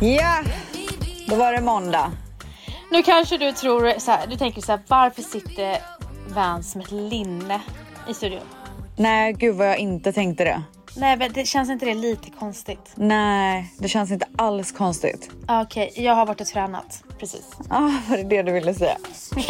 [0.00, 0.42] Ja,
[1.28, 2.12] då var det måndag.
[2.90, 5.78] Nu kanske du tror så här, du tänker så här, varför sitter
[6.28, 7.60] Vans med ett linne
[8.08, 8.40] i studion?
[8.96, 10.62] Nej, gud vad jag inte tänkte det.
[10.96, 12.92] Nej, men det känns inte det lite konstigt?
[12.94, 15.30] Nej, det känns inte alls konstigt.
[15.46, 17.50] Ah, Okej, jag har varit och tränat precis.
[17.70, 18.96] Ah, var det det du ville säga?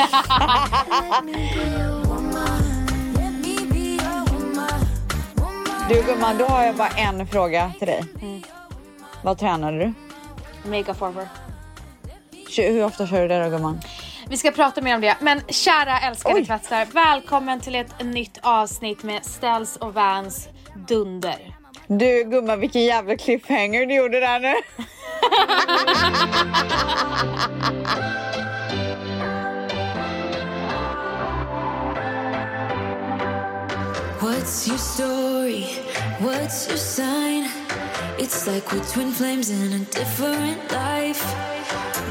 [5.89, 8.05] Du gumman, då har jag bara en fråga till dig.
[9.25, 9.93] Vad tränade du?
[10.65, 11.27] Mega forward.
[12.57, 13.81] Hur ofta kör du det då gumman?
[14.29, 16.47] Vi ska prata mer om det, men kära älskade Oj.
[16.47, 20.49] tvättar, välkommen till ett nytt avsnitt med Ställs och Vans
[20.89, 21.57] dunder.
[21.87, 24.55] Du gumman, vilken jävla cliffhanger du gjorde där nu.
[34.21, 35.67] What's your story?
[36.21, 37.49] What's your sign?
[38.23, 41.25] It's like we're twin flames in a different life.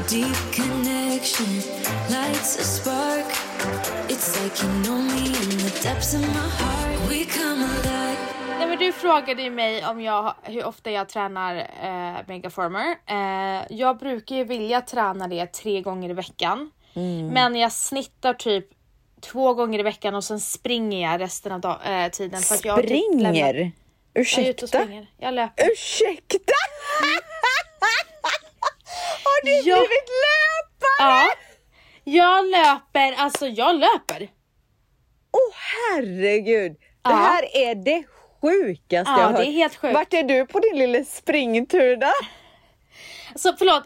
[0.08, 1.46] Deep connection
[2.10, 3.26] lights a spark.
[4.08, 7.10] It's like you know me in the depths of my heart.
[7.10, 8.18] We come alive.
[8.58, 12.96] Nej, men du frågade ju mig om jag, hur ofta jag tränar eh, Megaformer.
[13.06, 16.70] Eh, jag brukar ju vilja träna det tre gånger i veckan.
[17.32, 18.66] Men jag snittar typ
[19.20, 22.40] två gånger i veckan och sen springer jag resten av dag, eh, tiden.
[22.40, 22.90] För att jag har typ
[23.22, 23.36] lämnat-
[24.14, 24.26] Springer?
[24.26, 24.86] Jag är Ursäkta?
[25.18, 25.70] Jag löper.
[25.70, 26.52] Ursäkta?
[29.24, 29.76] Har du Ja.
[29.76, 31.24] blivit löpare?
[31.24, 31.32] Ja.
[32.04, 34.28] Jag löper, alltså jag löper.
[35.32, 36.72] Åh herregud!
[36.72, 37.10] Det Ja.
[37.10, 38.02] här är det
[38.40, 39.46] sjukaste jag Ja, har det hört.
[39.46, 39.94] är helt sjukt.
[39.94, 42.12] Vart är du på din lilla springtur då?
[43.36, 43.82] Så förlåt,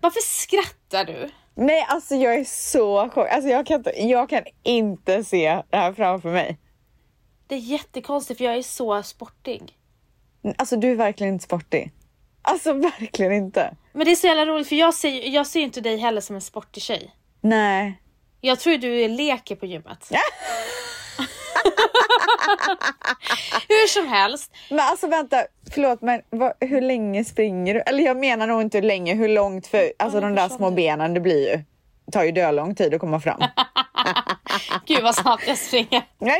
[0.00, 1.30] varför skrattar du?
[1.56, 3.32] Nej, alltså jag är så chockad.
[3.34, 6.58] Alltså jag kan, inte, jag kan inte se det här framför mig.
[7.46, 9.78] Det är jättekonstigt för jag är så sportig.
[10.56, 11.92] Alltså du är verkligen inte sportig.
[12.42, 13.74] Alltså verkligen inte.
[13.92, 16.36] Men det är så jävla roligt för jag ser, jag ser inte dig heller som
[16.36, 17.10] en sportig tjej.
[17.40, 18.00] Nej.
[18.40, 20.10] Jag tror du leker på gymmet.
[23.68, 24.52] Hur som helst.
[24.70, 25.44] Men alltså vänta,
[25.74, 27.80] förlåt men vad, hur länge springer du?
[27.80, 31.14] Eller jag menar nog inte hur länge, hur långt för alltså de där små benen
[31.14, 31.64] det blir ju.
[32.06, 33.40] Det tar ju dölång tid att komma fram.
[34.86, 36.02] Gud vad snabbt jag springer.
[36.18, 36.38] Nej,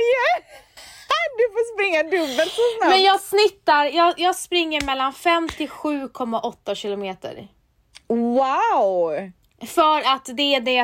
[1.38, 2.90] du får springa dubbelt så snabbt.
[2.90, 7.48] Men jag snittar, jag, jag springer mellan 5 till 7,8 kilometer.
[8.08, 9.30] Wow!
[9.66, 10.78] För att det är det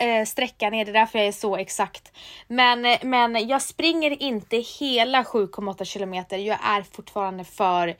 [0.00, 2.12] äh, sträckan är, det är därför jag är så exakt.
[2.48, 7.96] Men, eh, men jag springer inte hela 7,8 kilometer, jag är fortfarande för,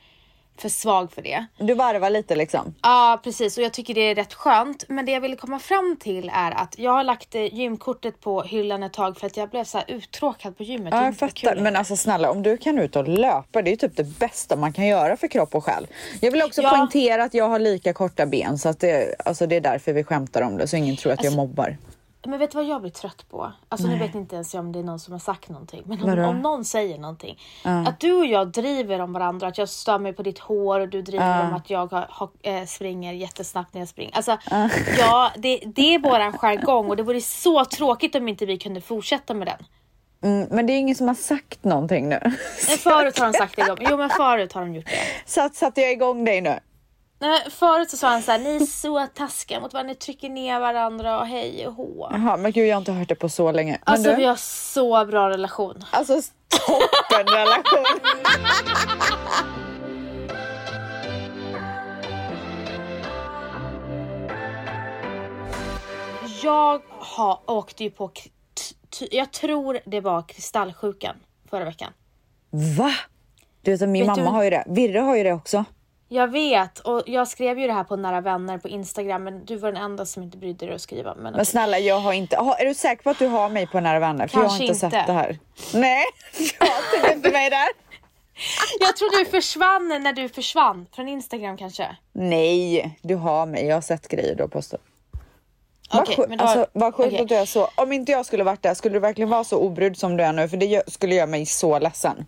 [0.57, 1.45] för svag för det.
[1.57, 2.75] Du varvar lite liksom.
[2.83, 4.83] Ja precis och jag tycker det är rätt skönt.
[4.89, 8.41] Men det jag ville komma fram till är att jag har lagt eh, gymkortet på
[8.43, 10.93] hyllan ett tag för att jag blev så uttråkad på gymmet.
[10.93, 11.55] Ja, jag fattar.
[11.55, 14.55] Men alltså snälla, om du kan ut och löpa, det är ju typ det bästa
[14.55, 15.87] man kan göra för kropp och själ.
[16.21, 16.69] Jag vill också Ja.
[16.69, 20.03] poängtera att jag har lika korta ben så att det, alltså det är därför vi
[20.03, 21.77] skämtar om det så ingen tror att jag Alltså, mobbar.
[22.25, 23.51] Men vet du vad jag blir trött på?
[23.69, 25.83] Alltså nu vet inte ens jag om det är någon som har sagt någonting.
[25.85, 27.39] Men om, om någon säger någonting.
[27.63, 29.47] Att du och jag driver om varandra.
[29.47, 32.29] Att jag stör mig på ditt hår och du driver om att jag har, har,
[32.41, 34.15] eh, springer jättesnabbt när jag springer.
[34.15, 34.37] Alltså
[34.99, 38.81] ja, det, det är våran jargong och det vore så tråkigt om inte vi kunde
[38.81, 39.65] fortsätta med den.
[40.25, 42.19] Mm, men det är ingen som har sagt någonting nu.
[42.69, 43.75] Men förut har de sagt det.
[43.89, 45.31] Jo men förut har de gjort det.
[45.31, 46.59] Så att, satte jag igång dig nu.
[47.19, 50.29] Nej, förut så sa han så här, ni är så taskiga mot varandra, ni trycker
[50.29, 52.09] ner varandra och hej och hå.
[52.11, 53.71] Jaha, men gud jag har inte hört det på så länge.
[53.71, 55.83] Men Alltså du, vi har så bra relation.
[55.91, 56.21] alltså
[56.67, 57.85] toppen relation.
[66.43, 68.11] Jag har, åkte ju på,
[69.11, 71.15] jag tror det var kristallsjukan
[71.49, 71.91] förra veckan.
[72.77, 72.91] Va?
[73.61, 74.63] Du att min Vet mamma du- har ju det.
[74.67, 75.65] Virre har ju det också.
[76.15, 79.55] Jag vet och jag skrev ju det här på nära vänner på Instagram men du
[79.57, 81.15] var den enda som inte brydde dig att skriva.
[81.15, 82.35] Men, Men snälla, jag har inte...
[82.35, 84.27] Är du säker på att du har mig på Nära Vänner?
[84.27, 85.05] För jag har Kanske inte, sett inte.
[85.05, 85.39] det här.
[85.73, 86.03] Nej,
[86.59, 87.67] jag tycker inte mig där.
[88.79, 91.97] Jag tror du försvann när du försvann från Instagram kanske.
[92.13, 93.65] Nej, du har mig.
[93.65, 94.81] Jag har sett grejer du har postat.
[95.91, 97.21] Vad Okej, sjukt men då- alltså, vad sjukt okej.
[97.21, 97.67] att du är så.
[97.75, 100.33] Om inte jag skulle varit där, skulle du verkligen vara så obrydd som du är
[100.33, 100.49] nu?
[100.49, 102.25] För det skulle göra mig så ledsen.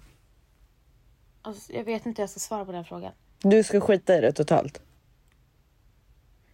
[1.42, 3.12] Alltså, jag vet inte hur jag ska svara på den frågan.
[3.40, 4.82] Du ska skita i det totalt.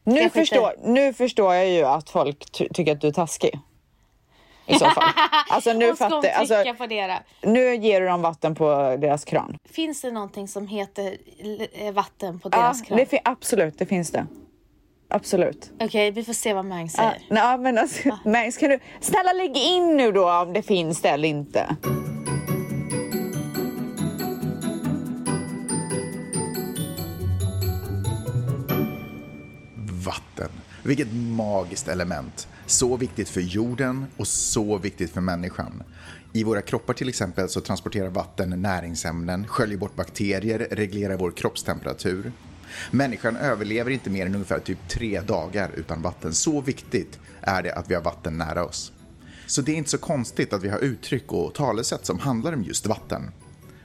[0.03, 3.59] Nu förstår, nu förstår jag ju att folk ty- tycker att du är taskig.
[4.65, 5.03] I så fall.
[5.49, 6.63] Alltså nu fattar alltså?
[7.41, 9.57] Nu ger du dem vatten på deras kran.
[9.69, 11.17] Finns det någonting som heter
[11.73, 12.97] eh, vatten på Ja, deras kran?
[13.09, 14.27] det absolut, det finns det.
[15.09, 15.71] Absolut.
[15.79, 17.21] Okej, vi får se vad Mang Ja, säger.
[17.29, 21.09] nej, men alltså, men ska du, snälla lägg in nu då om det finns det
[21.09, 21.75] eller inte.
[30.05, 30.49] Vatten,
[30.83, 32.47] Vilket magiskt element.
[32.65, 35.83] Så viktigt för jorden och så viktigt för människan.
[36.33, 42.31] I våra kroppar till exempel så transporterar vatten näringsämnen, sköljer bort bakterier, reglerar vår kroppstemperatur.
[42.91, 46.33] Människan överlever inte mer än ungefär typ tre dagar utan vatten.
[46.33, 48.91] Så viktigt är det att vi har vatten nära oss.
[49.45, 52.63] Så det är inte så konstigt att vi har uttryck och talesätt som handlar om
[52.63, 53.31] just vatten.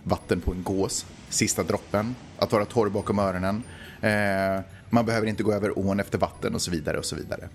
[0.03, 3.63] Vatten på en gås, sista droppen, att vara torr bakom öronen,
[4.01, 7.49] eh, man behöver inte gå över ån efter vatten och så vidare och så vidare.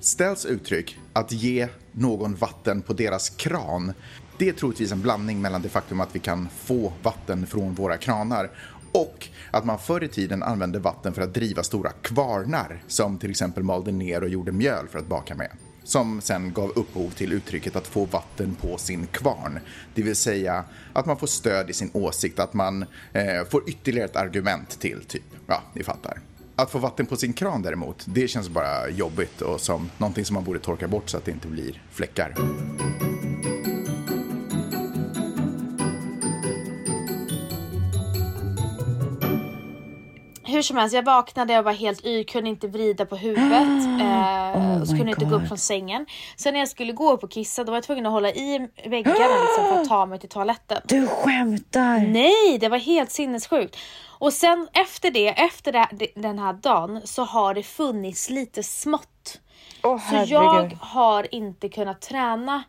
[0.00, 3.92] Ställs uttryck att ge någon vatten på deras kran,
[4.38, 7.96] det är troligtvis en blandning mellan det faktum att vi kan få vatten från våra
[7.96, 8.50] kranar
[8.92, 13.30] och att man förr i tiden använde vatten för att driva stora kvarnar som till
[13.30, 15.50] exempel malde ner och gjorde mjöl för att baka med.
[15.84, 19.58] Som sen gav upphov till uttrycket att få vatten på sin kvarn.
[19.94, 24.08] Det vill säga att man får stöd i sin åsikt, att man eh, får ytterligare
[24.08, 25.22] ett argument till, typ.
[25.46, 26.18] Ja, ni fattar.
[26.60, 30.34] Att få vatten på sin kran däremot, det känns bara jobbigt och som någonting som
[30.34, 32.34] man borde torka bort så att det inte blir fläckar.
[40.60, 43.68] Hur som helst, jag vaknade och var helt yr, kunde inte vrida på huvudet.
[44.00, 46.06] Eh, Oh så kunde inte gå upp från sängen.
[46.36, 48.68] Sen när jag skulle gå upp och kissa då var jag tvungen att hålla i
[48.84, 50.82] väggarna liksom, för att ta mig till toaletten.
[50.88, 51.98] Du skämtar!
[51.98, 53.76] Nej, det var helt sinnessjukt.
[54.18, 59.40] Och sen efter det, efter det, den här dagen så har det funnits lite smått.
[59.82, 60.30] Åh Så herregud.
[60.32, 62.62] jag har inte kunnat träna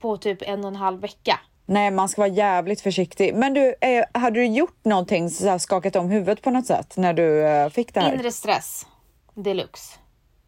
[0.00, 1.40] på typ en och en halv vecka.
[1.70, 3.34] Nej, man ska vara jävligt försiktig.
[3.34, 6.96] Men du, eh, hade du gjort någonting, så här, skakat om huvudet på något sätt
[6.96, 8.12] när du eh, fick det här?
[8.12, 8.86] Inre stress
[9.34, 9.98] deluxe.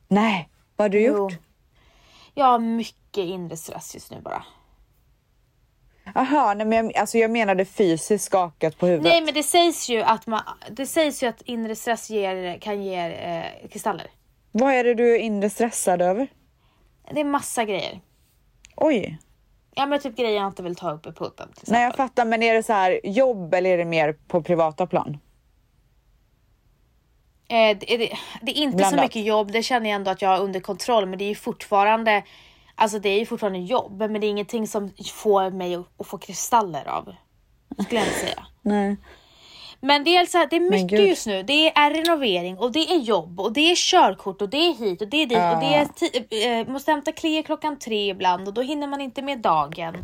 [0.09, 1.17] Nej, vad har du Jo.
[1.17, 1.33] gjort?
[2.35, 4.45] Jag har mycket inre stress just nu bara.
[6.15, 9.13] Aha, nej, men jag, alltså jag menade fysiskt skakat på huvudet.
[9.13, 10.41] Nej men det sägs ju att, man,
[10.71, 14.07] det sägs ju att inre stress ger, kan ge eh, kristaller.
[14.53, 16.27] Vad är det du är inre stressad över?
[17.15, 18.01] Det är massa grejer.
[18.77, 19.19] Oj.
[19.75, 21.29] Ja men typ grejer jag inte vill ta upp i till
[21.67, 22.25] Nej, jag fattar.
[22.25, 25.19] Men är det så här jobb eller är det mer på privata plan?
[27.49, 29.05] Eh, det, det, det är inte så Blandat.
[29.05, 31.07] mycket jobb, det känner jag ändå att jag har under kontroll.
[31.07, 32.25] Men det är ju fortfarande,
[32.75, 33.99] alltså det är ju fortfarande jobb.
[33.99, 37.15] Men det är ingenting som får mig att, att få kristaller av.
[37.85, 38.47] Skulle jag inte säga.
[38.63, 38.97] Nej.
[39.85, 41.43] Men det är, så här, det är mycket just nu.
[41.43, 45.03] Det är renovering och det är jobb och det är körkort och det är hit
[45.03, 48.49] och det är dit och det är ti- eh, måste hämta Clea klockan tre ibland
[48.49, 49.95] och då hinner man inte med dagen.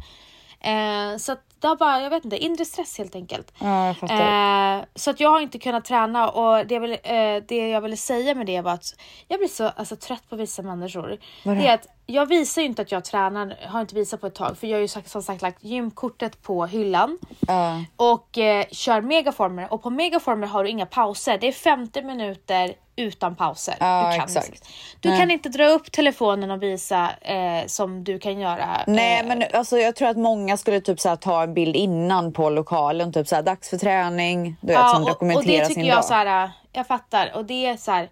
[0.61, 3.53] Eh, så att det har bara, jag vet inte, inre stress helt enkelt.
[3.59, 3.89] Ja.
[3.91, 7.81] Eh, så att jag har inte kunnat träna och det jag, vill, eh, det jag
[7.81, 8.95] ville säga med det var att
[9.29, 11.19] jag blir så alltså, trött på vissa människor.
[11.45, 14.35] Det är att jag visar ju inte att jag tränar, har inte visat på ett
[14.35, 17.85] tag för jag har ju som sagt lagt gymkortet på hyllan Ja.
[17.97, 21.39] och eh, kör megaformer och på megaformer har du inga pauser.
[21.39, 23.75] Det är 50 minuter utan pauser.
[23.81, 24.47] Ja, du kan, exakt.
[24.49, 24.67] inte-
[25.01, 28.81] du kan inte dra upp telefonen och visa eh, som du kan göra.
[28.87, 31.77] Nej, eh, men alltså, jag tror att många skulle typ så här, ta en bild
[31.77, 33.13] innan på lokalen.
[33.13, 34.57] Typ så här, dags för träning.
[34.61, 36.05] Du vet, som och, och dokumenterar det tycker jag dag.
[36.05, 38.09] så här, äh, jag fattar och det är så här.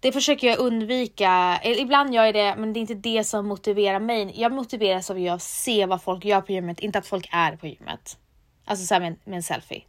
[0.00, 1.60] Det försöker jag undvika.
[1.62, 4.32] Eller Ibland gör jag det, men det är inte det som motiverar mig.
[4.36, 7.56] Jag motiveras av att jag ser vad folk gör på gymmet, inte att folk är
[7.56, 8.16] på gymmet.
[8.64, 9.82] Alltså så här med, med en selfie.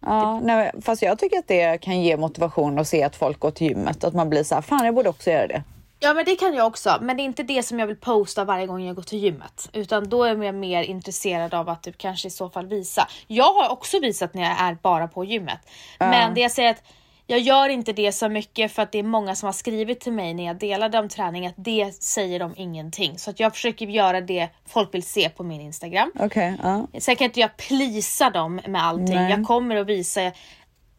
[0.00, 3.50] Ja, nej, fast jag tycker att det kan ge motivation att se att folk går
[3.50, 4.04] till gymmet.
[4.04, 5.62] Att man blir så här, fan jag borde också göra det.
[6.02, 8.44] Ja men det kan jag också, men det är inte det som jag vill posta
[8.44, 9.68] varje gång jag går till gymmet.
[9.72, 13.08] Utan då är jag mer intresserad av att typ kanske i så fall visa.
[13.26, 15.58] Jag har också visat när jag är bara på gymmet.
[15.98, 16.82] Men det jag säger att
[17.30, 20.12] jag gör inte det så mycket för att det är många som har skrivit till
[20.12, 23.18] mig när jag delade om träning att det säger de ingenting.
[23.18, 26.12] Så att jag försöker göra det folk vill se på min Instagram.
[26.20, 26.86] Okej, ja.
[26.98, 29.14] Sen kan inte jag plisa dem med allting.
[29.14, 29.30] Nej.
[29.30, 30.32] Jag kommer att visa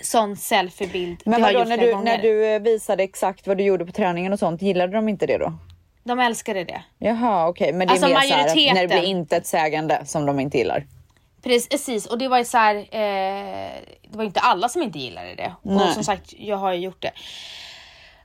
[0.01, 1.21] sån selfiebild.
[1.25, 2.05] Men vadå, när du, gånger.
[2.05, 5.25] när du eh, visade exakt vad du gjorde på träningen och sånt, gillade de inte
[5.25, 5.53] det då?
[6.03, 6.81] De älskade det.
[6.97, 7.73] Jaha, okej.
[7.73, 8.88] Men det är Alltså, mer så här, när det majoriteten.
[9.00, 10.85] blir intetsägande som de inte gillar.
[11.43, 15.36] Precis, och det var ju så här, eh, det var inte alla som inte gillade
[15.36, 15.55] det.
[15.62, 15.93] Och Nej.
[15.93, 17.12] som sagt, jag har ju gjort det.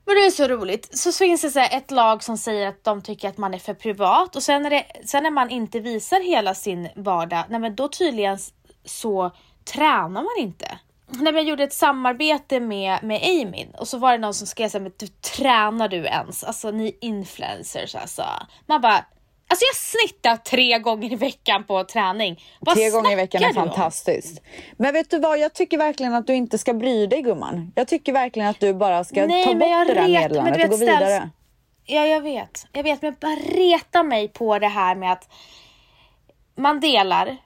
[0.05, 0.99] Men det är så roligt.
[0.99, 3.75] Så finns det så ett lag som säger att de tycker att man är för
[3.75, 7.75] privat och sen när, det, sen när man inte visar hela sin vardag, nej men
[7.75, 8.39] då tydligen
[8.85, 9.31] så
[9.65, 10.79] tränar man inte.
[11.09, 14.69] Nej, jag gjorde ett samarbete med, med Amy och så var det någon som skrev
[14.69, 16.45] såhär, men du, tränar du ens?
[16.45, 18.25] Alltså ni influencers alltså.
[18.67, 19.05] Man bara,
[19.57, 19.65] alltså
[20.01, 22.43] jag snittar tre gånger i veckan på träning.
[22.61, 24.43] Vad Tre gånger i veckan är fantastiskt.
[24.77, 27.73] Men vet du vad, jag tycker verkligen att du inte ska bry dig gumman.
[27.75, 30.71] Jag tycker verkligen att du bara ska Nej, ta bort jag det där meddelandet och
[30.71, 31.31] gå vet, ställs- vidare.
[31.85, 32.67] Ja, jag vet.
[32.73, 35.29] Jag vet, men jag bara reta mig på det här med att
[36.57, 37.37] man delar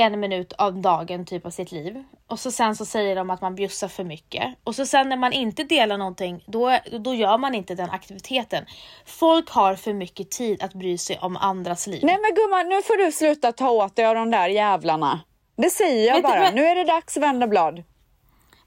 [0.00, 2.04] en minut av dagen typ av sitt liv.
[2.26, 4.54] Och så sen så säger de att man bjussar för mycket.
[4.64, 8.64] Och så sen när man inte delar någonting, då, då gör man inte den aktiviteten.
[9.06, 12.00] Folk har för mycket tid att bry sig om andras liv.
[12.04, 15.20] Nej men gumman, nu får du sluta ta åt dig av de där jävlarna.
[15.56, 16.40] Det säger jag du bara.
[16.40, 17.82] vad- Nu är det dags att vända blad.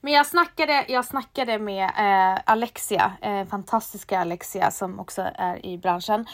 [0.01, 5.77] Men jag snackade, jag snackade med eh, Alexia, eh, fantastiska Alexia som också är i
[5.77, 6.25] branschen.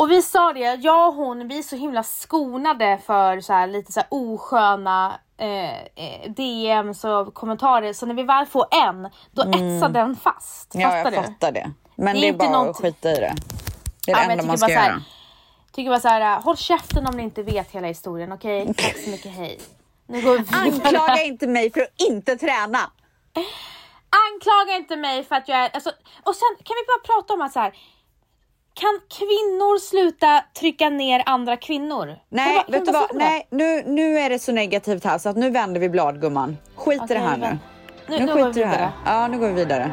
[0.00, 3.66] Och vi sa det, jag och hon, vi är så himla skonade för så här,
[3.66, 7.92] lite så här osköna eh, eh, DMs och kommentarer.
[7.92, 10.74] Så när vi väl får en, då etsar den fast.
[10.74, 10.82] Mm.
[10.82, 11.26] Ja, Fattar jag du?
[11.28, 11.70] fattar det.
[11.96, 13.34] Men Det det är är, inte bara att någonting- skita i det.
[14.06, 15.02] Det är Ja, det men enda man ska bara så här- göra.
[15.72, 18.66] Tycker bara så här, håll käften om ni inte vet hela historien, okej?
[18.76, 19.60] Tack så mycket, hej.
[20.06, 20.44] Nu går vi.
[20.56, 22.78] Anklaga inte mig för att inte träna.
[24.32, 25.70] Anklaga inte mig för att jag är...
[25.74, 25.90] Alltså,
[26.24, 27.72] och sen kan vi bara prata om att så här.
[28.74, 32.16] Kan kvinnor sluta trycka ner andra kvinnor?
[32.28, 33.14] Nej, bara- vet du vad?
[33.14, 36.58] Nej, nu, nu är det så negativt här så att nu vänder vi blad gumman.
[36.76, 37.58] Skit i Okej, det här nu.
[38.08, 38.90] Nu, Nu nu går vi skiter du här.
[39.06, 39.92] Ja, nu går vi vidare.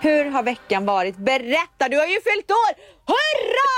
[0.00, 1.16] Hur har veckan varit?
[1.16, 2.72] Berätta, du har ju fyllt år!
[3.06, 3.72] Hurra!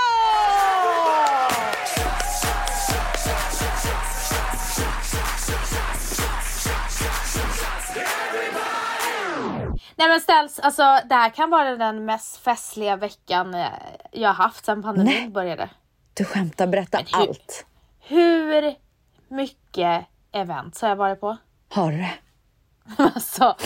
[9.97, 13.67] Nej men ställs, alltså det här kan vara den mest festliga veckan eh,
[14.13, 15.29] jag har haft sedan pandemin Nej.
[15.29, 15.69] började.
[16.15, 17.67] Du skämtar, berätta hur- allt.
[18.01, 18.75] Hur
[19.29, 21.37] mycket events har jag varit på?
[21.69, 22.11] Har du det?
[23.15, 23.57] Alltså,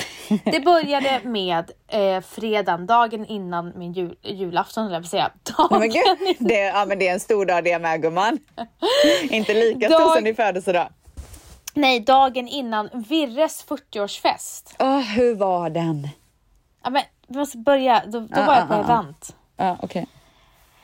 [0.45, 5.31] det började med eh, fredagen, dagen innan min jul, julafton, eller jag säga.
[5.43, 8.39] Dagen men gud, det, ja, men det är en stor dag det med gumman.
[9.31, 10.89] Inte lika stor Dag- som din födelsedag.
[11.79, 14.77] Nej, dagen innan Virres 40-årsfest.
[14.79, 16.09] Åh, hur var den?
[16.83, 18.83] Ja, men vi måste börja, då, då Ah, var jag ah, på ah, ah.
[18.85, 19.37] event.
[19.57, 20.07] Ja, okej.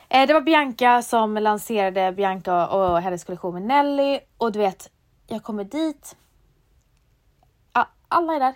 [0.09, 4.19] Eh, det var Bianca som lanserade Bianca och hennes kollektion med Nelly.
[4.37, 4.89] Och du vet,
[5.27, 6.15] jag kommer dit.
[7.71, 8.53] Ah, alla är där.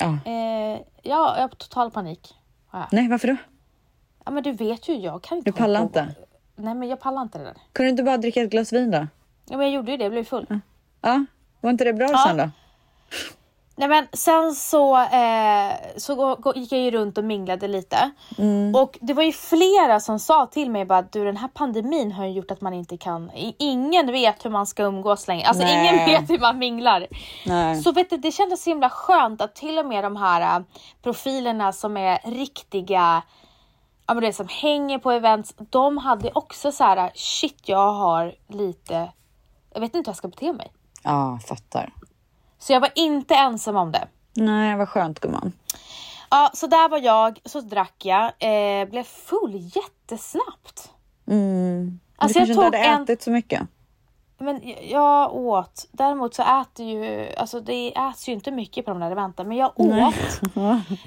[0.00, 0.06] Ja.
[0.24, 2.34] Eh, ja, jag har total panik.
[2.72, 2.86] jag.
[2.92, 3.36] Nej, varför då?
[4.24, 6.14] Ja, men du vet ju, jag kan inte Du pallar på- inte?
[6.56, 7.54] Nej, men jag pallar inte det där.
[7.72, 9.06] Kunde du inte bara dricka ett glas vin då?
[9.48, 10.60] Ja, men jag gjorde ju det, jag blev full.
[11.00, 11.24] Ja,
[11.60, 12.24] var inte det bra Ja.
[12.26, 12.50] sen då?
[13.78, 18.10] Nej men sen så, eh, så gick jag ju runt och minglade lite.
[18.38, 18.74] Mm.
[18.74, 22.24] Och det var ju flera som sa till mig bara du den här pandemin har
[22.24, 25.46] ju gjort att man inte kan, ingen vet hur man ska umgås längre.
[25.46, 25.80] Alltså Nej.
[25.80, 27.06] ingen vet hur man minglar.
[27.46, 27.82] Nej.
[27.82, 30.64] Så vet du, det kändes så himla skönt att till och med de här äh,
[31.02, 33.22] profilerna som är riktiga,
[34.06, 38.34] ja men det som hänger på events, de hade också så här shit jag har
[38.48, 39.12] lite,
[39.74, 40.72] jag vet inte hur jag ska bete mig.
[41.06, 41.92] Ja, fattar.
[42.58, 44.08] Så jag var inte ensam om det.
[44.34, 45.52] Nej, vad skönt gumman.
[46.30, 50.90] Ja, så där var jag, så drack jag, eh, blev full jättesnabbt.
[51.28, 52.00] Mm.
[52.16, 53.62] Alltså, du kanske inte hade en- ätit så mycket?
[54.38, 58.90] Men jag- jag åt, däremot så äter ju, alltså det äts ju inte mycket på
[58.90, 60.14] de där eventen, men jag åt.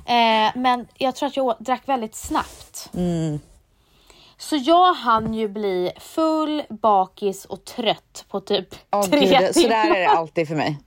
[0.05, 2.89] eh, men jag tror att jag åt, drack väldigt snabbt.
[2.93, 3.39] Mm.
[4.39, 9.51] Så jag hann ju bli full, bakis och trött på typ Åh, tre gud, timmar.
[9.53, 10.77] så där är det alltid för mig.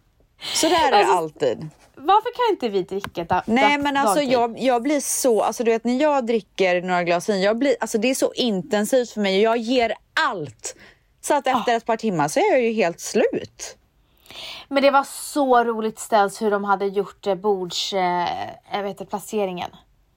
[0.55, 1.69] Så där är det Alltså, alltid.
[1.95, 5.71] Varför kan inte vi dricka da- Nej men alltså jag, jag blir så, alltså du
[5.71, 9.21] vet när jag dricker några glas vin, jag blir, alltså det är så intensivt för
[9.21, 9.95] mig och jag ger
[10.29, 10.77] allt.
[11.21, 11.59] Så att Ah.
[11.59, 13.77] efter ett par timmar så är jag ju helt slut.
[14.69, 18.29] Men det var så roligt ställs hur de hade gjort eh, bords, eh,
[18.73, 19.71] jag vet inte, placeringen.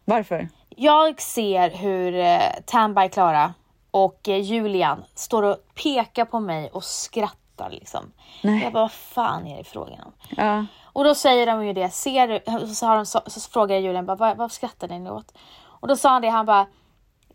[0.05, 0.49] Varför?
[0.77, 3.53] Jag ser hur eh, Tanby Klara
[3.91, 8.12] och eh, Julian står och pekar på mig och skrattar liksom.
[8.44, 8.63] Nej.
[8.63, 10.13] Jag bara, vad fan är det frågan om?
[10.38, 10.65] Ja.
[10.84, 12.65] Och då säger de ju det, ser du?
[12.75, 15.34] Så, har de, så, så frågar Julian bara, vad, vad skrattar ni åt?
[15.63, 16.67] Och då sa han det, han bara,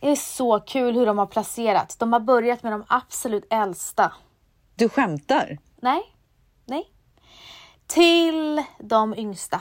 [0.00, 1.96] det är så kul hur de har placerat.
[1.98, 4.12] De har börjat med de absolut äldsta.
[4.74, 5.58] Du skämtar?
[5.76, 6.02] Nej,
[6.64, 6.90] nej.
[7.86, 9.60] Till de yngsta.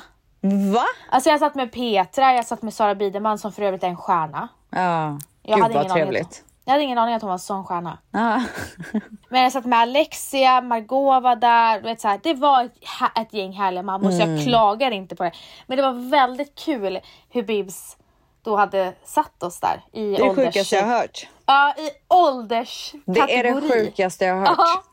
[0.74, 0.86] Va?
[1.10, 3.98] Alltså jag satt med Petra, jag satt med Sara Biderman som för övrigt är en
[3.98, 4.48] stjärna.
[4.70, 6.44] Ja, Jag gud hade vad trevligt.
[6.66, 7.98] Jag hade ingen aning att hon var en sån stjärna.
[8.12, 8.44] Ja.
[9.30, 11.76] Men jag satt med Alexia, Margot var där.
[11.82, 12.74] Du vet, så här, det var ett,
[13.20, 14.36] ett gäng härliga mammor så Mm.
[14.36, 15.32] jag klagar inte på det.
[15.68, 17.98] Men det var väldigt kul hur Bibs
[18.42, 21.28] då hade satt oss där i Det är det sjukaste jag har hört.
[21.46, 23.28] Ja, i ålderskategori.
[23.28, 24.58] Det är det sjukaste jag har hört.
[24.58, 24.84] Ja.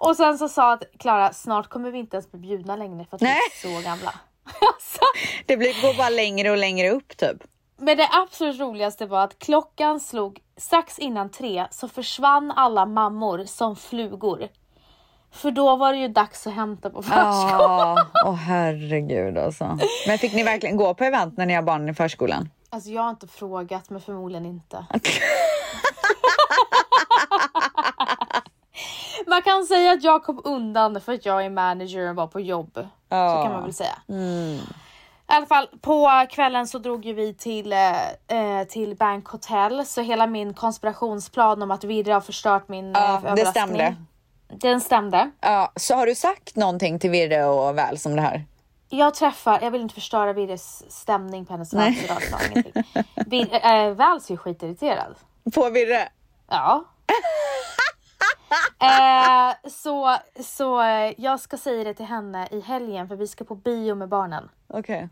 [0.00, 3.16] Och sen så sa att Klara, snart kommer vi inte ens bli bjudna längre för
[3.16, 3.38] att Nej.
[3.62, 4.14] vi är så gamla.
[4.44, 5.00] Alltså,
[5.46, 7.36] Det blir, går bara längre och längre upp typ.
[7.76, 13.44] Men det absolut roligaste var att klockan slog strax innan tre så försvann alla mammor
[13.44, 14.48] som flugor.
[15.32, 17.28] För då var det ju dags att hämta på förskolan.
[17.58, 19.78] Ja, åh herregud alltså.
[20.06, 22.48] Men fick ni verkligen gå på event när ni har barn i förskolan?
[22.70, 24.86] Alltså jag har inte frågat men förmodligen inte.
[29.32, 32.40] man kan säga att jag kom undan för att jag är manager och var på
[32.40, 32.70] jobb.
[32.74, 33.42] Så Ja.
[33.44, 33.98] kan man väl säga.
[35.28, 39.86] I alla fall på kvällen så drog ju vi till, eh, eh, till Bank Hotel
[39.86, 43.52] så hela min konspirationsplan om att Virre har förstört min Ja, eh, det överraskning.
[43.52, 43.96] stämde.
[44.48, 45.30] Den stämde.
[45.40, 48.44] Ja, så har du sagt någonting till Virre och Väl som det här?
[48.88, 52.22] Jag träffar, jag vill inte förstöra Virres stämning på hennes födelsedag.
[53.62, 55.14] äh, Väls är ju skitirriterad.
[55.54, 56.08] På Virre?
[56.48, 56.84] Ja.
[58.80, 63.44] eh, så så eh, jag ska säga det till henne i helgen för vi ska
[63.44, 64.48] på bio med barnen.
[64.66, 65.08] Okej.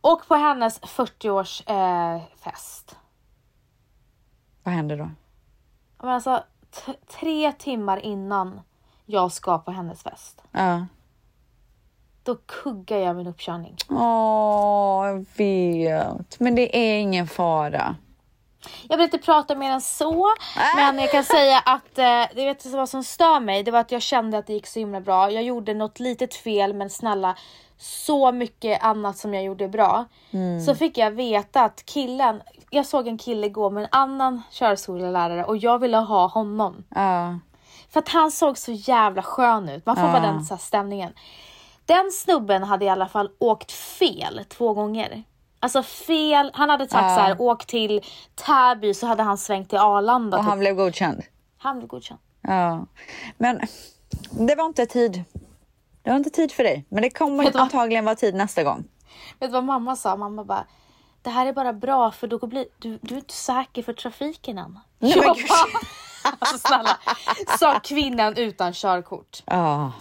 [0.00, 2.22] Och på hennes 40-års eh.
[4.62, 5.10] Vad händer då?
[6.02, 6.44] Men alltså
[7.06, 8.60] tre timmar innan
[9.06, 10.42] jag ska på hennes fest.
[10.50, 10.86] Ja.
[12.22, 13.76] Då kuggar jag min uppkörning.
[13.90, 16.40] Åh, jag vet.
[16.40, 17.96] Men det är ingen fara.
[18.88, 20.26] Jag vill inte prata mer än så,
[20.76, 23.62] men jag kan säga att eh, det vet vad som stör mig.
[23.62, 25.30] Det var att jag kände att det gick så himla bra.
[25.30, 27.36] Jag gjorde något litet fel, men snälla
[27.78, 30.04] så mycket annat som jag gjorde bra.
[30.66, 35.44] Så fick jag veta att killen, jag såg en kille gå med en annan körskolelärare
[35.44, 36.84] och jag ville ha honom.
[36.88, 37.38] Ja.
[37.90, 39.86] För att han såg så jävla skön ut.
[39.86, 41.12] Man får bara den så stämningen.
[41.86, 45.24] Den snubben hade i alla fall åkt fel två gånger.
[45.60, 48.00] Alltså fel, han hade sagt så här, åk till
[48.34, 50.36] Täby så hade han svängt till Arlanda.
[50.36, 50.48] Och typ.
[50.50, 51.22] han blev godkänd?
[51.58, 52.20] han blev godkänd.
[52.42, 52.86] Ja.
[53.38, 53.60] Men
[54.30, 55.24] det var inte tid.
[56.02, 56.84] Det var inte tid för dig.
[56.88, 58.84] Men det Vet kommer antagligen vara tid nästa gång.
[59.40, 60.16] Vet du vad mamma sa?
[60.16, 60.64] Mamma bara,
[61.22, 64.58] det här är bara bra för då blir du, du är inte säker för trafiken
[64.58, 64.78] än.
[64.98, 65.46] Nej, jag men gud.
[66.38, 66.96] alltså snälla,
[67.58, 69.42] sa kvinnan utan körkort.
[69.46, 69.92] Ja.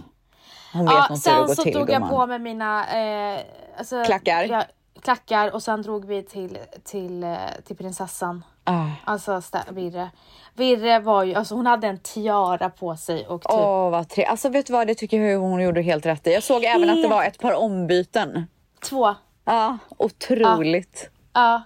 [0.74, 2.10] Hon vet Ja, inte hur det sen går så till drog jag gumman.
[2.10, 3.42] på mig mina eh,
[3.78, 4.44] alltså, Klackar?
[4.44, 4.64] Ja,
[5.08, 8.44] klackar och sen drog vi till, till, eh, till prinsessan.
[8.64, 8.86] Ah.
[9.06, 10.10] Alltså Virre.
[10.54, 14.32] Virre var ju, alltså hon hade en tiara på sig och typ Åh, vad trevligt.
[14.32, 16.34] Alltså vet du vad, det tycker jag hon gjorde helt rätt i.
[16.34, 18.48] Jag såg även att det var ett par ombyten.
[18.82, 19.16] två.
[19.46, 21.10] Ja, otroligt.
[21.34, 21.62] Ja.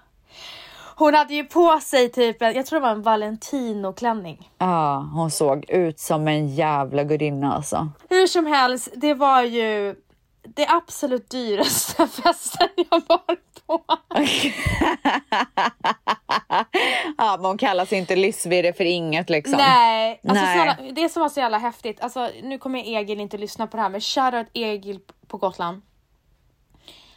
[0.96, 4.50] Hon hade ju på sig typ en, jag tror det var en Valentino-klänning.
[4.58, 7.90] Ja, hon såg ut som en jävla gudinna alltså.
[8.10, 9.96] Hur som helst, det var ju
[10.56, 13.84] det absolut dyraste festen jag varit på.
[17.18, 19.58] Ja, men hon kallas inte livsvirre för inget liksom.
[19.58, 20.76] Nej, alltså Nej.
[20.76, 23.84] Snälla, det som var så jävla häftigt, alltså nu kommer Egil inte lyssna på det
[23.84, 25.82] här men shoutout Egil på Gotland.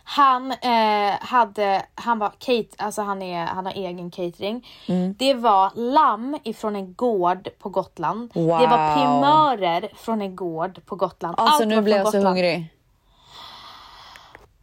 [0.05, 4.67] Han eh, hade, han var Kate, alltså han, är, han har egen catering.
[4.89, 5.15] Mm.
[5.19, 8.31] Det var lamm ifrån en gård på Gotland.
[8.35, 8.95] Det var Wow.
[8.95, 11.35] primörer från en gård på Gotland.
[11.39, 12.27] Alltså Allt nu blir jag så Gotland.
[12.27, 12.67] hungrig.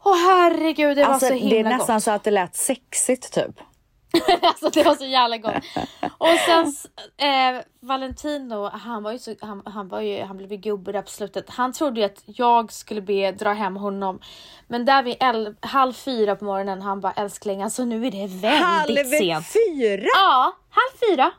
[0.04, 2.04] Åh herregud, det Alltså, var så det är himla nästan gott.
[2.04, 3.56] så att det lät sexigt typ.
[4.42, 5.54] alltså det var så jävla gott.
[6.18, 6.66] Och sen
[7.18, 11.02] eh, Valentino, han var ju så, han, han var ju, han blev ju gubbe där
[11.02, 11.50] på slutet.
[11.50, 14.20] Han trodde ju att jag skulle be dra hem honom.
[14.68, 18.28] Men där vid el, halv fyra på morgonen, han bara älskling alltså nu är det
[18.28, 19.46] väldigt Halv sent.
[19.48, 20.08] fyra!
[20.16, 21.32] Ja, halv fyra.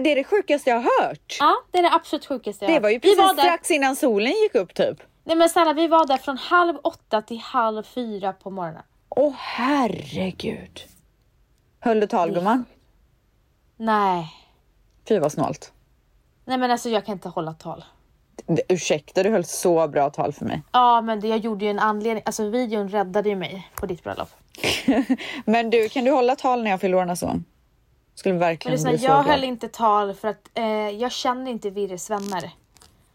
[0.00, 1.36] Det är det sjukaste jag har hört.
[1.40, 2.82] Ja, det är det absolut sjukaste jag Det hört.
[2.82, 4.98] var ju precis var strax innan solen gick upp typ.
[5.28, 8.82] Nej men snälla, vi var där från halv åtta till halv fyra på morgonen.
[9.08, 10.80] Åh herregud.
[11.80, 12.64] Höll du tal gumman?
[13.76, 14.32] Nej.
[15.08, 15.72] Fy vad snålt.
[16.44, 17.84] Nej men alltså jag kan inte hålla tal.
[18.68, 20.62] Ursäkta, du höll så bra tal för mig.
[20.72, 24.04] Ja men det, jag gjorde ju en anledning, alltså videon räddade ju mig på ditt
[24.04, 24.30] bröllop.
[25.44, 27.44] Men du, kan du hålla tal när jag fyller år gång?
[28.14, 29.34] Skulle verkligen lyssna, bli så jag glad.
[29.34, 32.50] höll inte tal för att eh, jag känner inte Virres vänner.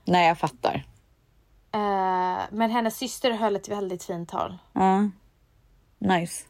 [0.05, 0.83] Nej, jag fattar.
[1.73, 4.57] Eh, men hennes syster höll ett väldigt fint tal.
[4.73, 5.09] Ja.
[5.97, 6.43] Nice.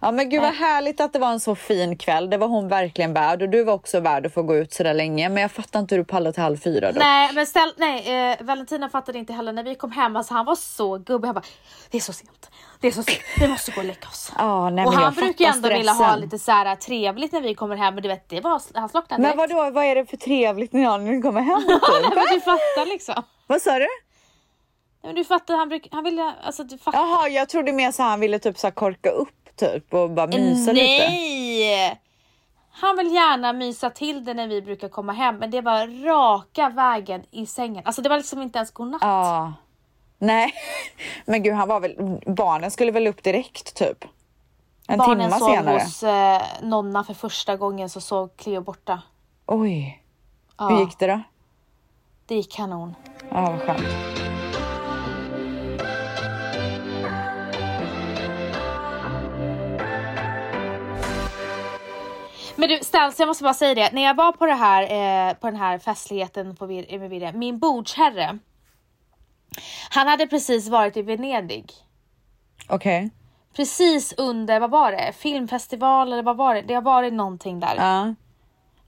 [0.00, 2.30] Ja men gud vad härligt att det var en så fin kväll.
[2.30, 4.82] Det var hon verkligen värd och du var också värd att få gå ut så
[4.82, 5.28] där länge.
[5.28, 6.98] Men jag fattar inte hur du pallade till halv fyra då.
[6.98, 10.46] Nej men ställ, nej, eh, Valentina fattade inte heller när vi kom hem, alltså han
[10.46, 11.26] var så gubbig.
[11.28, 11.44] Han bara,
[11.90, 14.32] det är så sent, det är så sent, vi måste gå och lägga oss.
[14.38, 16.20] Ja, nej, och men han brukar ju ändå vilja ha stressen.
[16.20, 19.22] lite så här trevligt när vi kommer hem, men du vet det var, han slocknade
[19.22, 19.52] Men direkt.
[19.54, 21.62] vadå, vad är det för trevligt när ni kommer hem?
[21.66, 21.78] Nej,
[22.14, 23.22] men du fattar liksom.
[23.46, 23.86] vad sa du?
[25.02, 26.98] Nej, men du fattar, han, bruk, han ville, alltså du fattar.
[26.98, 30.26] Jaha, jag trodde mer så han ville typ så här korka upp typ och bara
[30.26, 31.08] mysa lite.
[31.08, 32.00] Nej!
[32.72, 36.68] Han vill gärna mysa till det när vi brukar komma hem, men det var raka
[36.68, 37.82] vägen i sängen.
[37.86, 39.02] Alltså det var liksom inte ens godnatt.
[39.02, 39.52] Ja.
[40.18, 40.52] Nej,
[41.24, 44.04] men gud han var väl, barnen skulle väl upp direkt typ?
[44.88, 45.78] En Barnen sov senare.
[45.78, 49.02] hos eh, Nonna för första gången så såg Cleo borta.
[49.46, 50.02] Oj,
[50.58, 51.20] Ja, hur gick det då?
[52.26, 52.94] Det gick kanon.
[53.30, 54.19] Ja, vad skönt.
[62.60, 63.92] Men du Stans, jag måste bara säga det.
[63.92, 67.32] När jag var på, det här, eh, på den här festligheten på Vir- med Virre,
[67.32, 68.38] min bordsherre.
[69.90, 71.72] Han hade precis varit i Venedig.
[72.68, 73.10] Okej.
[73.56, 75.12] Precis under, vad var det?
[75.12, 76.62] Filmfestival eller vad var det?
[76.62, 77.74] Det har varit någonting där.
[77.76, 78.14] Ja.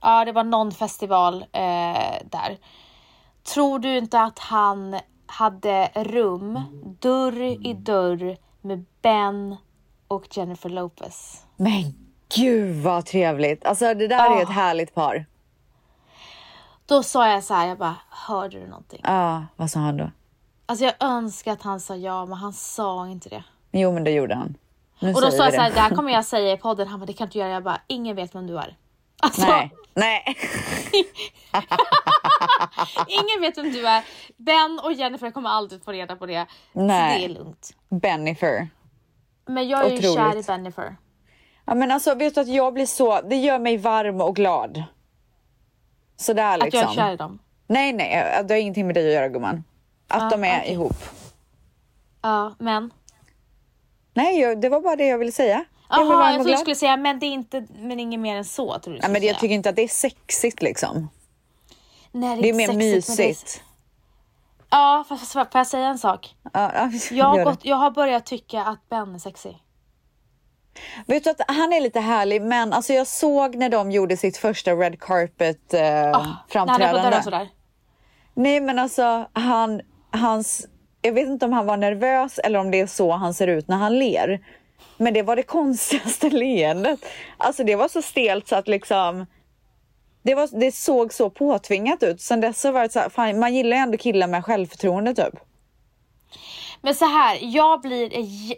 [0.01, 2.57] Ja, det var någon festival eh, där.
[3.53, 6.61] Tror du inte att han hade rum
[6.99, 9.55] dörr i dörr med Ben
[10.07, 11.45] och Jennifer Lopez?
[11.57, 12.02] Men
[12.35, 13.65] gud vad trevligt.
[13.65, 14.51] Alltså det där är ett Ah.
[14.51, 15.25] härligt par.
[16.85, 19.01] Då sa jag så här, jag bara, hörde du någonting?
[19.03, 20.11] Ja, vad sa han då?
[20.65, 23.43] Alltså jag önskar att han sa ja, men han sa inte det.
[23.71, 24.55] Jo, men det gjorde han.
[24.99, 25.79] Nu Och då sa jag så här, det.
[25.79, 26.87] här kommer jag säga i podden.
[26.87, 27.49] Han bara, det kan du inte göra.
[27.49, 28.75] Jag bara, ingen vet vem du är.
[29.19, 30.23] Alltså, Nej, nej.
[33.07, 34.03] ingen vet vem du är.
[34.37, 36.45] Ben och Jennifer kommer aldrig få reda på det.
[36.73, 37.13] Nej.
[37.21, 37.75] Så det är lugnt.
[37.89, 38.69] Bennifer.
[39.45, 40.15] Men jag är ju Otroligt.
[40.15, 40.97] kär i Bennifer.
[41.65, 44.83] Ja, men alltså vet du att jag blir så, det gör mig varm och glad.
[46.17, 46.81] Sådär Att liksom.
[46.81, 47.39] jag är kär i dem.
[47.67, 49.63] Nej, nej, det har ingenting med dig att göra gumman.
[50.07, 50.71] Att Ja, de är okej.
[50.73, 50.95] ihop.
[52.21, 52.91] Ja, men.
[54.13, 55.65] Nej, det var bara det jag ville säga.
[55.89, 58.79] Jaha, jag trodde du skulle säga, men det är inte, men inget mer än så.
[58.79, 59.39] Tror du skulle men det, jag säga.
[59.41, 61.09] tycker inte att det är sexigt liksom.
[62.11, 63.63] Nej, Det är inte mer sexigt, det är- mysigt.
[64.69, 66.35] Ja, fast får jag säga en sak?
[66.53, 67.43] Ja, ja, Jag har, det.
[67.43, 69.57] gått, jag har börjat tycka att Ben är sexig.
[71.07, 74.37] Vet du att han är lite härlig, men alltså jag såg när de gjorde sitt
[74.37, 77.23] första red carpet eh, på framträdande.
[77.23, 77.49] sådär.
[78.33, 79.81] Nej, men alltså han,
[80.11, 80.67] hans,
[81.01, 83.67] jag vet inte om han var nervös eller om det är så han ser ut
[83.67, 84.39] när han ler.
[84.97, 86.99] Men det var det konstigaste leendet.
[87.37, 89.25] Alltså det var så stelt så att liksom
[90.23, 92.21] det, var, det såg så påtvingat ut.
[92.21, 95.15] Sen dess har det varit så här, fan, man gillar ju ändå killar med självförtroende
[95.15, 95.39] typ.
[96.85, 98.09] Men så här, jag blir,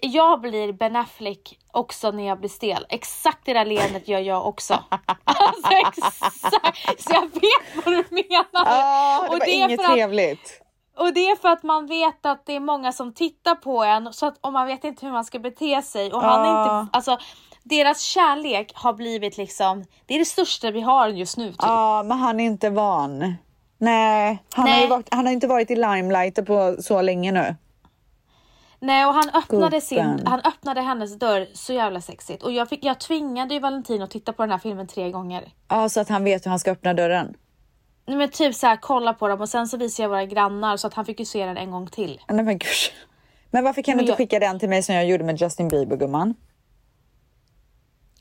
[0.01, 2.85] jag blir Ben Affleck också när jag blir stel.
[2.89, 4.73] Exakt det där leendet gör jag också.
[5.23, 6.41] alltså exakt,
[7.03, 8.45] så jag vet vad du menar.
[8.53, 10.61] Ja, det Och var det är inget att- trevligt.
[10.97, 14.13] Och det är för att man vet att det är många som tittar på en
[14.13, 16.13] så att, och man vet inte hur man ska bete sig.
[16.13, 17.17] Och han är inte, alltså
[17.63, 21.55] deras kärlek har blivit liksom, det är det största vi har just nu typ.
[21.61, 23.35] Ja, men han är inte van.
[23.77, 24.81] Nej, han, Har, Nej.
[24.81, 27.55] ju varit, han har inte varit i limelight på så länge nu.
[28.79, 32.43] Nej och han öppnade, sin, han öppnade hennes dörr så jävla sexigt.
[32.43, 35.51] Och jag, fick, jag tvingade ju Valentin att titta på den här filmen tre gånger.
[35.67, 37.38] Ja, så att han vet hur han ska öppna dörren.
[38.05, 40.77] Nej, Men typ så här, kolla på dem och sen så visade jag våra grannar
[40.77, 42.21] så att han fick ju se den en gång till.
[42.29, 42.69] Nej men gud.
[43.51, 45.41] Men varför kan du Men inte jag- skicka den till mig som jag gjorde med
[45.41, 46.35] Justin Bieber gumman?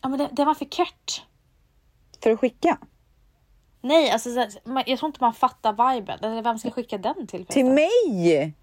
[0.02, 1.22] Ja men det, det var för kort.
[2.22, 2.78] För att skicka?
[3.80, 4.28] Nej alltså
[4.86, 6.18] jag tror inte man fattar viben.
[6.22, 7.46] Eller vem ska skicka den till?
[7.46, 8.54] Till mig?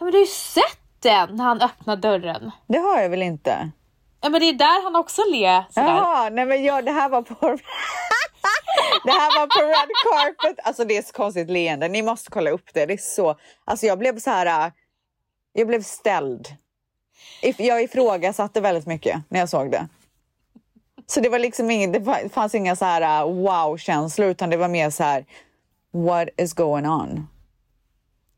[0.00, 2.50] Ja men du har ju sett den när han öppnar dörren.
[2.66, 3.70] Det har jag väl inte?
[4.20, 5.64] Ja men det är där han också ler.
[5.74, 7.34] Jaha, nej men ja, det här var på...
[9.04, 10.66] det här var på red carpet.
[10.66, 11.88] Alltså det är så konstigt leende.
[11.88, 12.86] Ni måste kolla upp det.
[12.86, 13.36] Det är så...
[13.64, 14.66] Alltså jag blev så här...
[14.66, 14.72] äh,
[15.52, 16.48] Jag blev ställd.
[17.56, 19.88] Jag ifrågasatte väldigt mycket när jag såg det.
[21.06, 24.56] Så det var liksom inget, det fa- fanns inga så här äh, wow-känslor utan det
[24.56, 25.24] var mer så här
[25.92, 27.28] what is going on?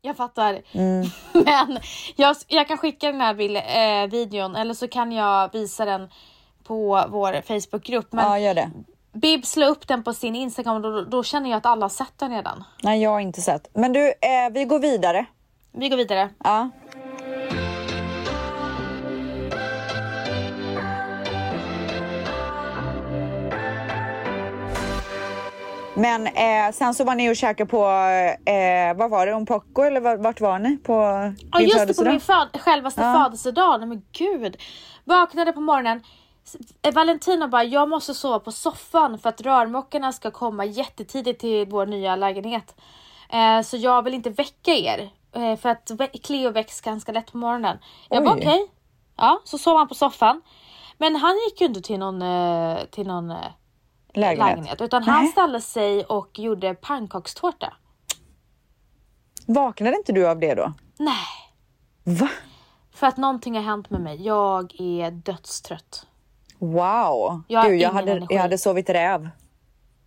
[0.05, 0.61] Jag fattar.
[0.71, 1.05] Mm.
[1.33, 1.79] Men
[2.15, 6.09] jag, jag kan skicka den här bil, eh, videon eller så kan jag visa den
[6.63, 8.11] på vår Facebookgrupp.
[8.11, 8.71] Men Ja, gör det.
[9.13, 11.89] Bib slå upp den på sin Instagram och då, då känner jag att alla har
[11.89, 12.63] sett den redan.
[12.83, 13.69] Nej, jag har inte sett.
[13.73, 15.25] Men du, eh, vi går vidare.
[15.71, 16.29] Vi går vidare.
[16.43, 16.69] Ja.
[25.95, 27.85] Men eh, sen så var ni och käkade på,
[28.51, 30.77] eh, vad var det, Un Poco eller vart, var ni?
[30.77, 30.93] På
[31.51, 32.11] Ja din just det, på födelsedag?
[32.11, 33.13] min föd- självaste Ja.
[33.23, 33.79] födelsedag.
[33.79, 34.57] Nej men gud.
[35.03, 36.03] Vaknade på morgonen.
[36.81, 41.65] Eh, Valentina bara, jag måste sova på soffan för att rörmokarna ska komma jättetidigt till
[41.69, 42.75] vår nya lägenhet.
[43.29, 45.09] Eh, så jag vill inte väcka er.
[45.35, 45.91] Eh, för att
[46.23, 47.77] Cleo väcks ganska lätt på morgonen.
[48.09, 48.39] Jag bara Oj.
[48.41, 48.65] okej.
[49.17, 50.41] Ja, så sov han på soffan.
[50.97, 53.33] Men han gick ju inte till någon, eh, till någon
[54.13, 54.49] Lägenhet.
[54.49, 54.81] lägenhet.
[54.81, 57.73] Utan han ställde sig och gjorde pannkakstårta.
[59.47, 60.73] Vaknade inte du av det då?
[60.99, 61.15] Nej.
[62.03, 62.29] Va?
[62.93, 64.25] För att någonting har hänt med mig.
[64.25, 66.07] Jag är dödstrött.
[66.59, 67.41] Wow.
[67.47, 68.35] Jag Gud, jag, hade, energi.
[68.35, 69.29] jag hade sovit räv.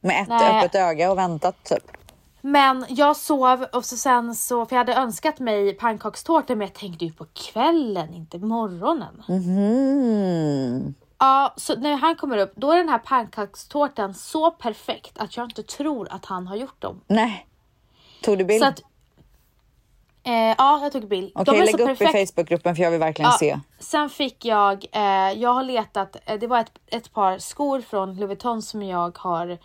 [0.01, 0.59] Med ett Nej.
[0.59, 1.97] öppet öga och väntat typ.
[2.41, 6.75] Men jag sov och så sen så, för jag hade önskat mig pannkakstårta men jag
[6.75, 9.23] tänkte ju på kvällen, inte morgonen.
[9.29, 10.95] Mhm.
[11.19, 15.45] Ja, så när han kommer upp då är den här pannkakstårtan så perfekt att jag
[15.47, 17.01] inte tror att han har gjort dem.
[17.07, 17.47] Nej.
[18.23, 18.63] Tog du bild?
[18.63, 18.83] Så att,
[20.23, 21.33] Eh, ja, jag tog bild.
[21.35, 23.61] Okej, är lägg upp perfekt- i Facebookgruppen för jag vill verkligen Ja, se.
[23.79, 25.03] Sen fick jag, eh,
[25.33, 29.19] jag har letat, eh, det var ett, ett par skor från Louis Vuitton som jag
[29.19, 29.59] har,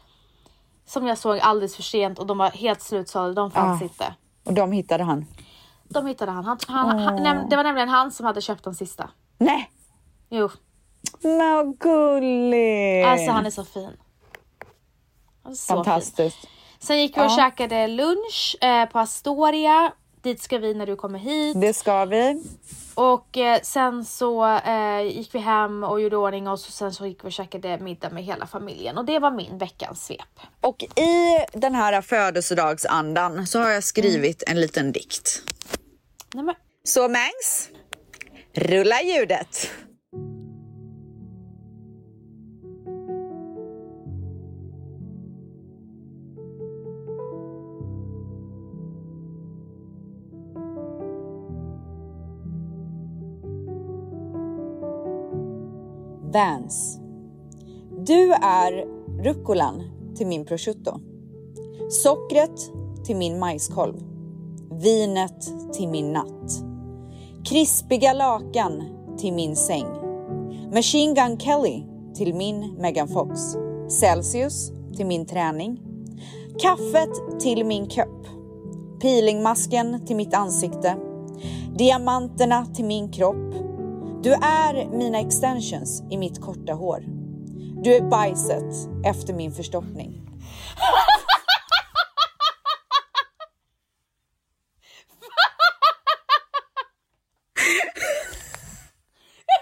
[0.86, 3.84] som jag såg alldeles för sent och de var helt slutsålda, de fanns Ah.
[3.84, 4.16] inte.
[4.44, 5.26] Och de hittade han.
[5.90, 8.74] De hittade han, han, han, han näm- det var nämligen han som hade köpt de
[8.74, 9.10] sista.
[9.38, 9.72] Nej,
[10.30, 10.50] Jo,
[11.22, 13.08] men vad gulligt!
[13.08, 13.90] alltså han är så fin.
[15.46, 15.76] Är så fin.
[15.76, 16.38] Fantastiskt.
[16.80, 17.36] Sen gick vi och Ja.
[17.38, 19.94] käkade lunch eh, på Astoria.
[20.22, 21.62] Dit ska vi när du kommer hit.
[21.62, 22.44] Det ska vi.
[22.96, 27.06] Och eh, sen så eh, gick vi hem och gjorde ordning oss och sen så
[27.08, 28.98] gick vi och käkade middag med hela familjen.
[28.98, 30.40] Och det var min veckans svep.
[30.62, 35.42] Och i den här födelsedagsandan så har jag skrivit en liten dikt.
[36.34, 37.70] Nej, men, Så Mangs,
[38.54, 39.72] rulla ljudet.
[56.34, 57.00] Vans.
[58.06, 58.86] Du är
[59.24, 59.84] rucolan
[60.16, 61.00] till min prosciutto.
[61.90, 62.72] Sockret
[63.06, 63.96] till min majskolv.
[64.72, 66.64] Vinet till min natt.
[67.46, 68.84] Krispiga lakan
[69.18, 69.86] till min säng.
[70.74, 71.84] Machine Gun Kelly
[72.16, 73.40] till min Megan Fox.
[73.88, 75.82] Celsius till min träning.
[76.60, 78.28] Kaffet till min kopp.
[79.02, 80.96] Peelingmasken till mitt ansikte.
[81.78, 83.71] Diamanterna till min kropp.
[84.24, 87.04] Du är mina extensions i mitt korta hår.
[87.84, 90.22] Du är bajset efter min förstoppning.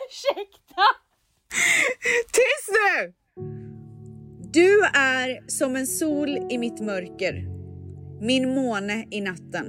[0.10, 0.82] ursäkta!
[2.32, 3.14] Tyst nu!
[4.54, 7.34] Du är som en sol i mitt mörker,
[8.22, 9.66] min måne i natten.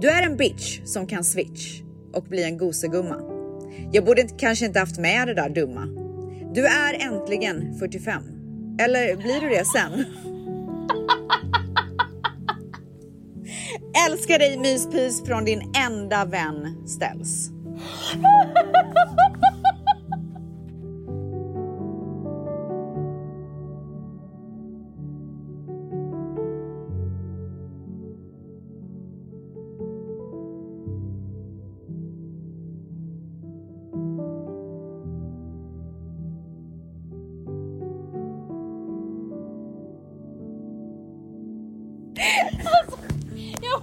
[0.00, 1.80] Du är en bitch som kan switch
[2.12, 3.33] och bli en gosegumma.
[3.92, 5.86] Jag borde kanske inte haft med det där dumma.
[6.54, 8.22] Du är äntligen 45.
[8.80, 9.92] Eller blir du det sen?
[14.10, 17.50] Älskar dig myspys från din enda vän Ställs.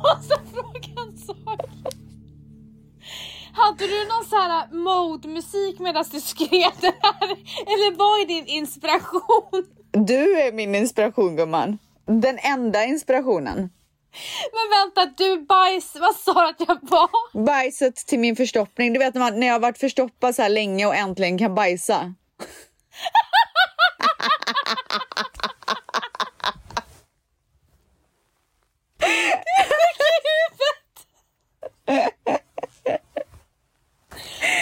[0.02, 1.60] måste fråga en sak.
[3.54, 7.32] Hade du någon så här mode-musik medan du skrev det här?
[7.66, 9.66] Eller vad är din inspiration?
[9.92, 11.78] Du är min inspiration gumman.
[12.06, 13.70] Den enda inspirationen.
[14.54, 17.44] Men vänta, du bajs, vad sa du att jag var?
[17.46, 18.94] Bajset till min förstoppning.
[18.94, 21.56] Du vet när, man, när jag har varit förstoppad så här länge och äntligen kan
[21.56, 22.14] bajsa.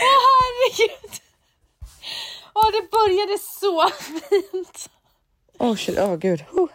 [0.02, 1.21] Åh herregud!
[2.54, 2.71] Åh
[3.30, 4.89] det började så fint.
[5.60, 6.44] Åh shit, åh gud.
[6.52, 6.68] Huh.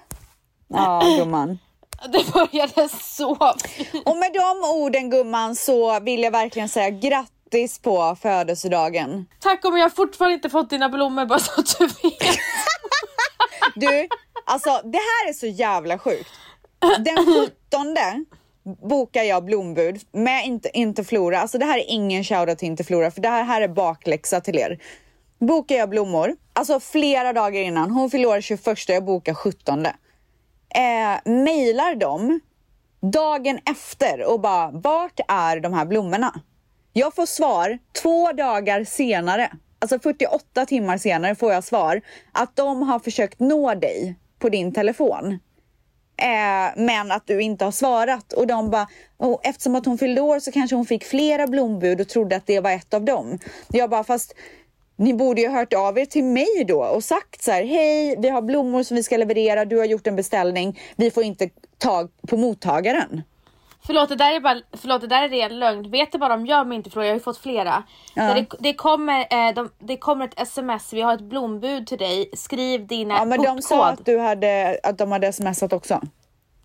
[0.69, 1.59] Ja gumman.
[2.12, 4.07] Det började så fint.
[4.07, 9.27] Och med de orden gumman så vill jag verkligen säga grattis på födelsedagen.
[9.40, 11.95] Tack om jag fortfarande inte fått dina blommor bara så att du vet.
[13.77, 14.09] Du,
[14.45, 16.31] alltså det här är så jävla sjukt.
[16.99, 17.97] Den 17
[18.88, 21.40] bokar jag blombud med inte, inte Flora.
[21.40, 24.40] Alltså det här är ingen shoutout till inte Flora för det här, här är bakläxa
[24.40, 24.79] till er.
[25.38, 27.90] Bokar jag blommor, alltså flera dagar innan.
[27.90, 29.87] Hon fyller år 21, jag bokar 17.
[29.87, 29.92] Eh,
[31.25, 32.40] mailar dem
[33.01, 36.40] dagen efter och bara vart är de här blommorna?
[36.92, 42.01] Jag får svar två dagar senare, alltså 48 timmar senare får jag svar
[42.33, 45.38] att de har försökt nå dig på din telefon.
[46.16, 50.20] Eh, men att du inte har svarat och de bara, oh, eftersom att hon fyllde
[50.20, 53.38] år så kanske hon fick flera blombud och trodde att det var ett av dem.
[53.68, 54.35] Jag bara, fast
[54.97, 58.17] ni borde ju ha hört av er till mig då och sagt så här, hej,
[58.19, 61.49] vi har blommor som vi ska leverera, du har gjort en beställning, vi får inte
[61.79, 63.23] tag på mottagaren.
[63.87, 65.91] Förlåt det, där är bara, förlåt, det där är ren lögn.
[65.91, 67.07] Vet du vad de gör med inte fråga?
[67.07, 67.83] Jag har ju fått flera.
[68.15, 68.35] Ja.
[68.35, 72.31] Det, det, kommer, eh, de, det kommer ett sms, vi har ett blombud till dig.
[72.37, 76.01] Skriv dina Ja men de sa att, du hade, att de hade smsat också.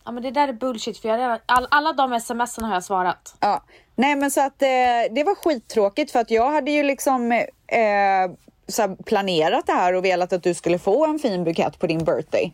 [0.05, 2.83] Ja men det där är bullshit för jag redan, all, alla de smsen har jag
[2.83, 3.35] svarat.
[3.39, 3.63] Ja,
[3.99, 4.67] nej men så att eh,
[5.11, 8.31] det var skittråkigt för att jag hade ju liksom eh,
[8.67, 12.03] så planerat det här och velat att du skulle få en fin bukett på din
[12.03, 12.53] birthday.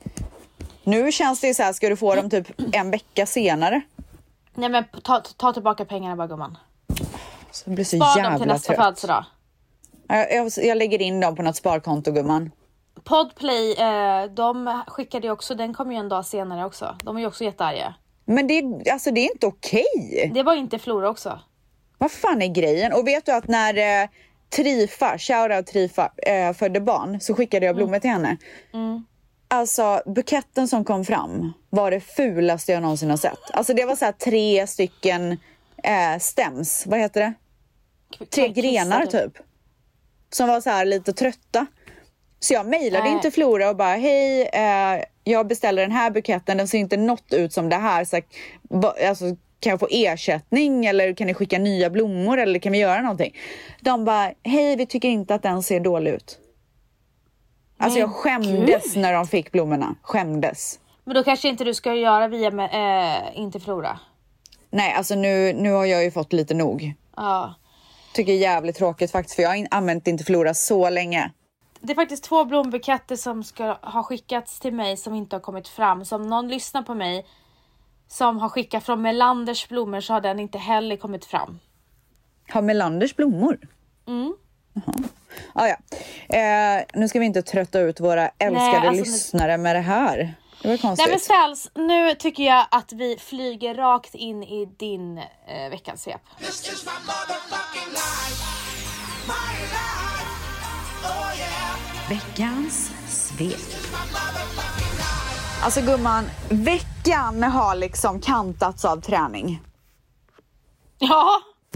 [0.84, 3.82] Nu känns det ju så här, ska du få dem typ en vecka senare?
[4.54, 6.58] Nej men ta, ta tillbaka pengarna bara gumman.
[7.52, 8.86] Så blir så Spar dem till nästa trött.
[8.86, 9.26] födelsedag.
[10.08, 12.52] Jag, jag, jag lägger in dem på något sparkonto gumman.
[13.04, 16.96] Podplay, eh, de skickade ju också, den kom ju en dag senare också.
[17.04, 17.94] De är ju också jättearga.
[18.26, 20.32] Men det, alltså, det är inte okej.
[20.34, 21.40] Det var inte Flora också.
[21.98, 22.94] Vad fan är grejen?
[22.94, 24.10] Och vet du att när eh,
[24.50, 28.38] Trifa, shoutout Trifa, eh, födde barn så skickade jag blommor till henne.
[29.48, 33.52] Alltså buketten som kom fram var det fulaste jag någonsin har sett.
[33.54, 35.32] Alltså det var så här tre stycken
[35.84, 37.34] eh, stems, vad heter det?
[38.26, 39.38] Tre grenar typ.
[40.30, 41.66] Som var så här lite trötta.
[42.40, 46.58] Så jag mejlade in till Flora och bara hej, eh, jag beställer den här buketten,
[46.58, 48.06] den ser inte något ut som det här.
[48.06, 48.22] Så,
[49.08, 49.26] alltså,
[49.60, 53.36] kan jag få ersättning eller kan ni skicka nya blommor eller kan vi göra någonting?
[53.82, 56.40] De bara hej, vi tycker inte att den ser dålig ut.
[57.78, 59.96] Alltså jag skämdes när de fick blommorna.
[60.02, 60.80] Skämdes.
[61.04, 64.00] Men då kanske inte du ska göra via med, eh, inte Flora.
[64.70, 66.94] Nej, alltså nu, nu har jag ju fått lite nog.
[67.16, 67.56] Ja.
[68.14, 71.32] Tycker jävligt tråkigt faktiskt för jag har använt inte Flora så länge.
[71.86, 75.68] Det är faktiskt två blombuketter som ska ha skickats till mig som inte har kommit
[75.68, 76.06] fram.
[76.06, 77.26] Så om någon lyssnar på mig
[78.08, 81.60] som har skickat från Melanders blommor så har den inte heller kommit fram.
[82.50, 83.58] Har Melanders blommor?
[84.08, 84.36] Mm.
[85.54, 85.76] Ah, ja.
[86.38, 90.18] eh, nu ska vi inte trötta ut våra älskade alltså nu- lyssnare med det här.
[90.62, 91.10] Det var Nej konstigt.
[91.10, 96.22] men Ställs, nu tycker jag att vi flyger rakt in i din eh, veckans svep.
[102.10, 103.60] Veckans svep.
[105.64, 109.62] Alltså gumman, veckan har liksom kantats av träning.
[111.00, 111.30] Ja,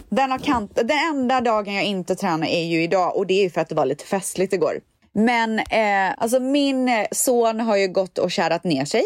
[0.09, 3.43] Den, har kant- den enda dagen jag inte tränar är ju idag och det är
[3.43, 4.81] ju för att det var lite festligt igår.
[5.11, 9.03] Men eh, alltså min eh, son har ju gått och kärat ner sig.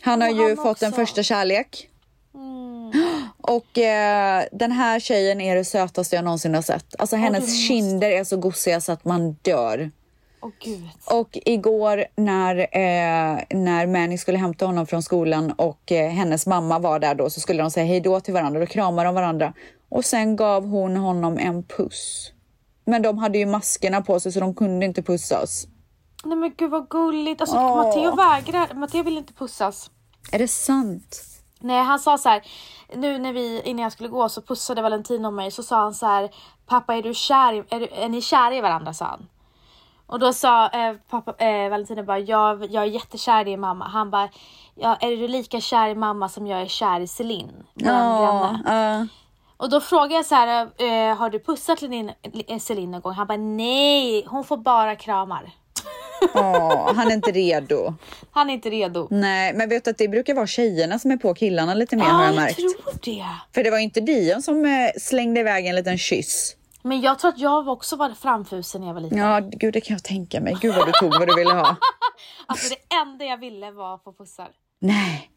[0.00, 0.84] Han har Och ju han fått en också.
[0.86, 0.92] Mm.
[1.06, 1.88] första kärlek.
[3.42, 6.94] Och eh, den här tjejen är det sötaste jag någonsin har sett.
[6.98, 9.90] Alltså hennes måste- kinder är så gosiga så att man dör.
[10.42, 10.88] åh gud.
[11.04, 16.78] Och igår när, eh, när Manny skulle hämta honom från skolan och eh, hennes mamma
[16.78, 18.60] var där då så skulle de säga hej då till varandra.
[18.60, 19.52] Då kramade de varandra.
[19.88, 22.32] Och sen gav hon honom en puss.
[22.84, 25.66] Men de hade ju maskerna på sig så de kunde inte pussas.
[26.24, 27.40] Nej men gud vad gulligt.
[27.40, 27.76] Alltså Åh.
[27.76, 29.90] Matteo vägrar, Matteo vill inte pussas.
[30.32, 31.24] Är det sant?
[31.62, 32.42] Nej han sa så här,
[32.94, 36.06] nu när vi, innan jag skulle gå så pussade Valentino mig så sa han så
[36.06, 36.30] här,
[36.66, 39.28] pappa är du kär i, är, du, är ni kära i varandra sa han.
[40.06, 43.88] Och då sa eh, pappa, eh, Valentino bara, jag, jag är jättekär i din mamma.
[43.88, 44.28] Han bara,
[44.74, 47.66] ja, är du lika kär i mamma som jag är kär i Celine?
[47.74, 48.62] Granne.
[48.66, 49.06] ja.
[49.56, 51.78] Och då frågade jag så här, eh, har du pussat
[52.62, 53.12] Celine någon gång?
[53.12, 55.50] Han bara, nej, hon får bara kramar.
[56.34, 57.94] Åh, han är inte redo.
[58.30, 59.08] Han är inte redo.
[59.10, 62.04] Nej, men vet du att det brukar vara tjejerna som är på killarna lite mer
[62.04, 62.56] har jag jag märkt.
[62.56, 63.26] tror det.
[63.54, 66.56] För det var inte Dion som eh, slängde iväg en liten kyss.
[66.82, 69.18] Men jag tror att jag också var framfusen när jag var liten.
[69.18, 70.56] Ja, gud det kan jag tänka mig.
[70.60, 71.76] Gud vad du tog vad du ville ha.
[72.46, 74.48] Alltså det enda jag ville var att få pussar.
[74.80, 75.28] Nej,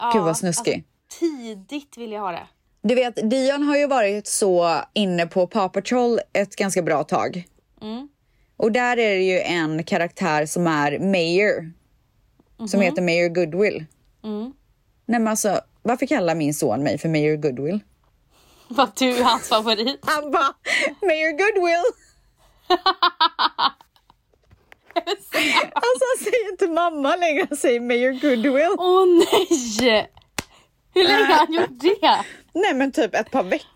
[0.00, 0.74] Ja, Gud, vad snuskig.
[0.74, 2.46] Alltså, tidigt ville jag ha det.
[2.82, 7.44] Du vet, Dion har ju varit så inne på Paw Patrol ett ganska bra tag.
[7.82, 8.08] Mm.
[8.56, 11.72] Och där är det ju en karaktär som är Mayor.
[12.68, 13.84] Som heter Mayor Goodwill.
[14.24, 14.52] Mm.
[15.06, 17.80] Nej men alltså, varför kallar min son mig för Mayor Goodwill?
[18.68, 19.98] Var du hans favorit?
[20.06, 20.54] Han bara,
[21.02, 21.84] Mayor Goodwill!
[25.74, 28.74] alltså han säger inte mamma längre, han säger Mayor Goodwill.
[28.78, 30.10] Åh nej!
[30.94, 32.24] Hur länge har han gjort det?
[32.52, 33.73] Nej men typ ett par veckor.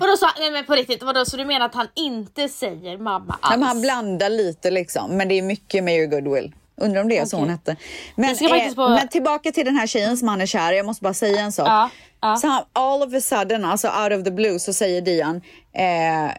[0.00, 3.38] Vadå så, nej men på riktigt, vadå, så du menar att han inte säger mamma
[3.40, 3.52] alls?
[3.52, 6.54] Ja, men han blandar lite liksom, men det är mycket Mayor Goodwill.
[6.80, 7.76] Undrar om det är så hon hette.
[8.16, 10.76] Men, faktiskt på- men tillbaka till den här tjejen som han är kär i.
[10.76, 11.68] Jag måste bara säga en sak.
[11.68, 11.90] Ja,
[12.20, 12.36] ja.
[12.36, 15.36] Så han, all of a sudden, alltså out of the blue, så säger Dian
[15.72, 16.30] eh,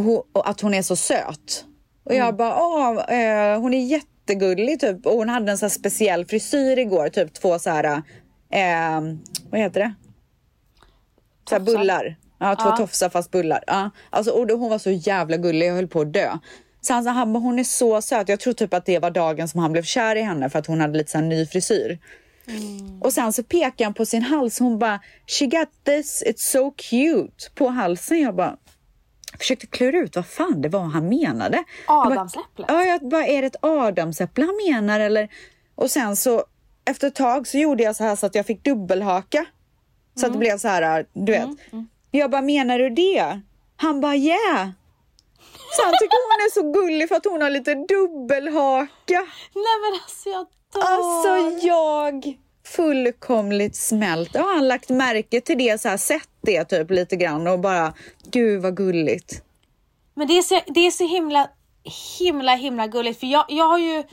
[0.00, 1.64] ho, att hon är så söt.
[2.04, 2.26] Och Mm.
[2.26, 5.06] jag bara, åh, eh, hon är jättegullig typ.
[5.06, 7.84] Och hon hade en så här speciell frisyr igår, typ två så här,
[8.52, 9.00] eh,
[9.50, 9.94] vad heter det?
[11.50, 12.16] Så här bullar.
[12.38, 12.76] Ja, två Ja.
[12.76, 13.64] tofsar fast bullar.
[13.66, 13.90] Ja.
[14.10, 16.38] Alltså, och hon var så jävla gullig, jag höll på att dö.
[16.80, 18.28] Så han sa, han, hon är så söt.
[18.28, 20.66] Jag tror typ att det var dagen som han blev kär i henne för att
[20.66, 21.98] hon hade lite så här ny frisyr.
[23.00, 24.58] Och sen så pekar han på sin hals.
[24.58, 27.50] Hon bara, she got this, it's so cute.
[27.54, 28.20] På halsen.
[28.20, 28.56] Jag bara,
[29.38, 31.64] försökte klura ut vad fan det var han menade.
[31.86, 32.66] Adamsäpplet?
[32.68, 35.28] Ja, jag bara, är det ett adamsäpple han menar eller?
[35.74, 36.44] Och sen så
[36.84, 39.44] efter ett tag så gjorde jag så här så att jag fick dubbelhaka.
[40.14, 41.48] Så att det blev så här, du vet.
[42.10, 43.40] Jag bara, menar du det?
[43.76, 44.68] Han bara, yeah.
[45.76, 49.26] Så han tycker hon är så gullig för att hon har lite dubbelhaka.
[49.54, 50.82] Nej men alltså jag dör.
[50.82, 52.36] Alltså jag
[52.66, 54.36] fullkomligt smält.
[54.36, 57.94] Har han lagt märke till det, så här, sett det typ lite grann och bara,
[58.30, 59.42] gud vad gulligt.
[60.14, 61.48] Men det är så, det är så himla,
[62.18, 64.04] himla, himla gulligt för jag, jag har ju,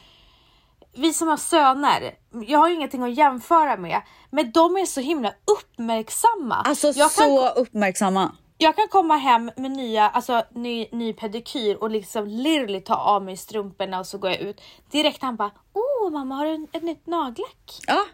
[0.98, 2.14] vi som har söner,
[2.48, 6.56] jag har ju ingenting att jämföra med, men de är så himla uppmärksamma.
[6.56, 8.32] Alltså jag kan, så uppmärksamma.
[8.58, 13.24] jag kan komma hem med nya, alltså ny, ny pedikyr och liksom literally ta av
[13.24, 14.62] mig strumporna och så går jag ut.
[14.92, 17.80] Direkt han bara, åh mamma har du en- ett nytt nagellack?
[17.88, 18.06] Ja,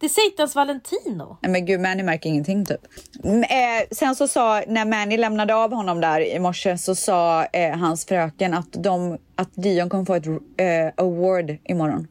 [0.00, 1.36] Det är Satans Valentino.
[1.42, 2.80] Nej men gud, Manny märker ingenting typ.
[3.24, 7.44] Mm, Eh, sen så sa, när Manny lämnade av honom där i morse så sa
[7.44, 12.08] eh, hans fröken att, de, att Dion kommer få ett eh, award imorgon.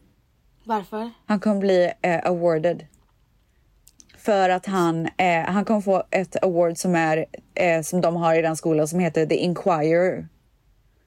[0.64, 1.12] Varför?
[1.26, 2.86] Han kommer bli eh, awarded.
[4.18, 7.26] För att han, eh, han kommer få ett award som, är,
[7.56, 10.28] eh, som de har i den skolan som heter The Inquirer.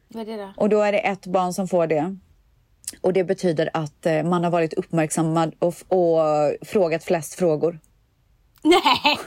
[0.09, 0.53] Vad är det då?
[0.57, 2.17] Och då är det ett barn som får det.
[3.01, 6.21] Och det betyder att eh, man har varit uppmärksammad och, och
[6.63, 7.79] frågat flest frågor.
[8.63, 8.81] Nej!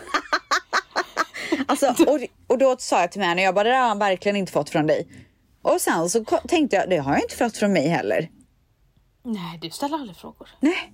[1.67, 4.51] Alltså, och, och då sa jag till Manny, jag bara, det har han verkligen inte
[4.51, 5.07] fått från dig.
[5.61, 8.29] Och sen så tänkte jag, det har jag inte fått från mig heller.
[9.23, 10.49] Nej, du ställer aldrig frågor.
[10.59, 10.93] Nej,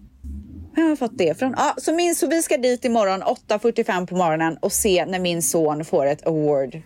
[0.75, 1.53] vem har jag fått det från?
[1.57, 5.43] Ja, så, min, så vi ska dit imorgon 8.45 på morgonen och se när min
[5.43, 6.81] son får ett award.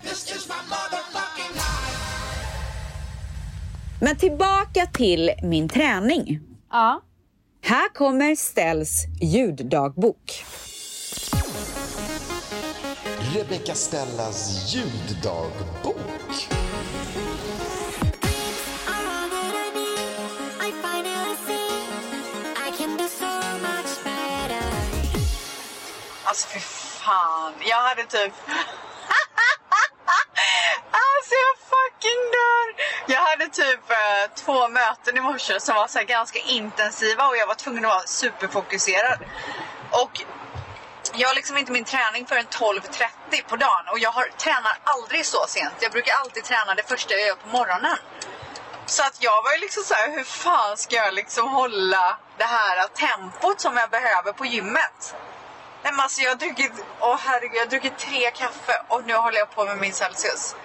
[4.03, 6.39] Men tillbaka till min träning.
[6.71, 7.01] Ja.
[7.61, 10.45] Här kommer Stells ljuddagbok.
[13.35, 15.97] Rebecca Stellas ljuddagbok.
[26.23, 28.33] Alltså fy fan, jag hade typ...
[30.91, 32.67] alltså jag fucking dör!
[33.07, 37.37] Jag hade typ eh, två möten i morse som var så här ganska intensiva och
[37.37, 39.19] jag var tvungen att vara superfokuserad.
[39.91, 40.21] Och
[41.13, 45.25] jag har liksom inte min träning förrän 12.30 på dagen och jag har, tränar aldrig
[45.25, 45.73] så sent.
[45.79, 47.97] Jag brukar alltid träna det första jag gör på morgonen.
[48.85, 52.43] Så att jag var ju liksom så här, hur fan ska jag liksom hålla det
[52.43, 55.15] här tempot som jag behöver på gymmet?
[55.83, 59.13] Nej men alltså jag har druckit, åh herregud, jag har druckit tre kaffe och nu
[59.13, 60.55] håller jag på med min Celsius.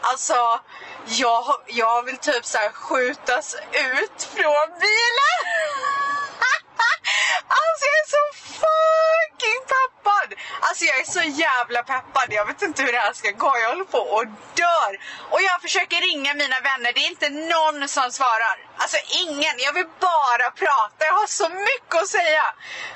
[0.00, 0.60] Alltså,
[1.06, 5.44] jag, jag vill typ så här skjutas ut från bilen.
[7.58, 8.24] alltså jag är så
[8.62, 10.28] fucking peppad.
[10.60, 12.26] Alltså jag är så jävla peppad.
[12.28, 13.52] Jag vet inte hur det här ska gå.
[13.62, 14.24] Jag håller på och
[14.54, 14.92] dör.
[15.30, 16.92] Och jag försöker ringa mina vänner.
[16.92, 18.56] Det är inte någon som svarar.
[18.76, 18.96] Alltså
[19.26, 19.54] ingen.
[19.58, 20.98] Jag vill bara prata.
[20.98, 22.44] Jag har så mycket att säga.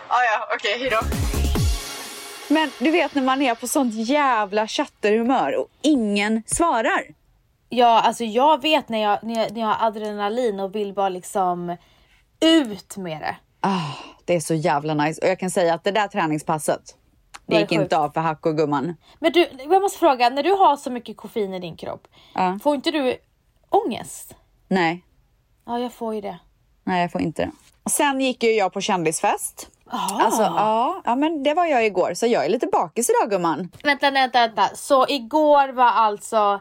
[0.09, 1.00] Ah, ja, okej, hejdå.
[2.49, 7.03] Men du vet när man är på sånt jävla chatterhumör och ingen svarar.
[7.68, 11.09] Ja, alltså jag vet när jag, när jag, när jag har adrenalin och vill bara
[11.09, 11.76] liksom
[12.40, 13.36] ut med det.
[13.61, 13.93] Ah,
[14.24, 15.20] det är så jävla nice.
[15.22, 16.97] Och jag kan säga att det där träningspasset,
[17.47, 17.82] det gick sjukt?
[17.82, 18.95] inte av för Hack och Gumman.
[19.18, 22.59] Men du, jag måste fråga, när du har så mycket koffein i din kropp, Ja.
[22.62, 23.16] får inte du
[23.68, 24.34] ångest?
[24.68, 25.05] Nej,
[25.66, 26.38] Ja, jag får ju det.
[26.84, 27.51] nej jag får inte det.
[27.91, 29.68] Sen gick ju jag på kändisfest.
[29.91, 30.22] Aha.
[30.24, 33.68] Alltså, ja, ja, men det var jag igår, så jag är lite bakis idag gumman.
[33.83, 34.68] Vänta, vänta, vänta.
[34.74, 36.61] Så igår var alltså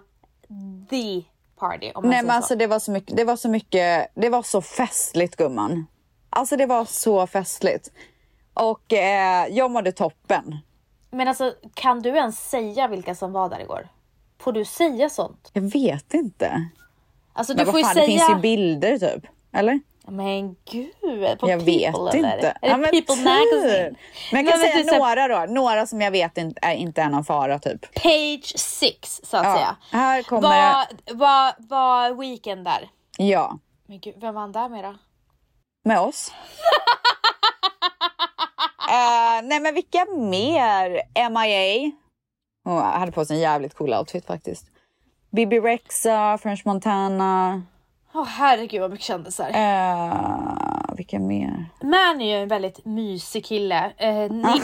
[0.89, 1.23] the
[1.59, 1.91] party?
[1.95, 2.55] Om man Nej säger men alltså så.
[2.55, 5.85] det var så mycket, det var så mycket, det var så festligt gumman.
[6.29, 7.91] Alltså det var så festligt.
[8.53, 10.57] Och eh, jag mådde toppen.
[11.11, 13.87] Men alltså, kan du ens säga vilka som var där igår?
[14.39, 15.49] Får du säga sånt?
[15.53, 16.69] Jag vet inte.
[17.33, 18.05] Alltså, Men du vad får fan, säga...
[18.05, 19.25] det finns ju bilder typ.
[19.53, 19.79] Eller?
[20.07, 22.15] Men gud, på jag People vet eller?
[22.15, 22.57] inte.
[22.61, 23.25] Är det men People typ.
[23.25, 23.95] Magazine?
[24.31, 25.53] Men jag kan Men säga vet du, så- några då.
[25.53, 27.93] Några som jag vet inte är, inte är någon fara typ.
[27.93, 29.75] Page 6 så att Ja, säga.
[29.91, 30.85] här kommer var,
[31.15, 32.89] var, var Weekend där?
[33.17, 34.95] Ja, Men gud, vem var han där med då?
[35.85, 36.31] med oss.
[38.89, 41.01] Eh, nej men vilka mer?
[41.29, 41.91] MIA.
[42.63, 44.65] Hon hade på sig en jävligt cool outfit faktiskt.
[45.31, 47.61] Bibi Rexa, French Montana.
[48.13, 49.49] Åh herregud vad mycket kändisar.
[49.49, 51.65] Uh, vilka mer?
[51.83, 53.93] Man är ju en väldigt mysig kille.
[53.97, 54.61] Eh, ni,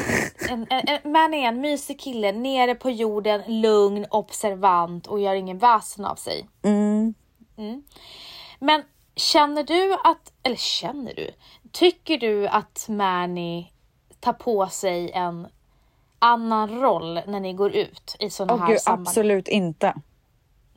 [0.50, 5.36] en, en, en, man är en mysig kille, nere på jorden, lugn, observant och gör
[5.36, 6.50] ingen väsen av sig.
[6.64, 7.14] Mm.
[7.58, 7.84] Mm.
[8.60, 8.84] Men
[9.16, 11.32] känner du att, eller känner du,
[11.72, 13.68] tycker du att Manny
[14.20, 15.48] tar på sig en
[16.20, 19.08] annan roll när ni går ut i sådana Åh här gud, sammanhang?
[19.08, 19.94] absolut inte.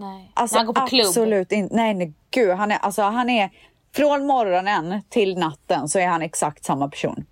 [0.01, 0.33] Nej.
[0.35, 1.07] Alltså, när han går på klubb?
[1.07, 1.75] Absolut inte.
[1.75, 2.51] Nej, nej, gud.
[2.51, 3.51] Han är, alltså, han är,
[3.95, 7.25] från morgonen till natten så är han exakt samma person.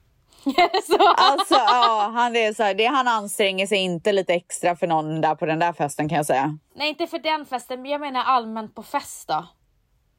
[0.86, 4.86] så, Alltså, ja, han är så här, det, han anstränger sig inte lite extra för
[4.86, 6.58] någon där på den där festen kan jag säga.
[6.74, 9.46] nej, inte för den festen, men jag menar allmänt på fest då.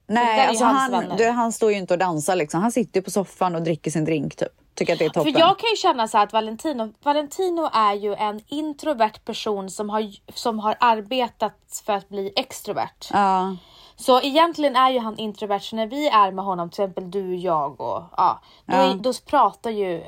[0.08, 2.62] Nej, ju alltså han, du, han står ju inte och dansar liksom.
[2.62, 4.54] Han sitter på soffan och dricker sin drink typ.
[4.76, 5.34] Tycker att det är toppen.
[5.34, 9.70] För jag kan ju känna så här att Valentino, Valentino är ju en introvert person
[9.70, 13.10] som har, som har arbetat för att bli extrovert.
[13.14, 13.56] Ja,
[13.96, 17.36] Så egentligen är ju han introvert, så när vi är med honom, till exempel du,
[17.36, 18.94] jag och ja, då, Ja.
[19.00, 20.02] då pratar ju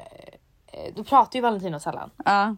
[0.68, 2.12] eh, då pratar ju Valentino sällan.
[2.26, 2.55] ja,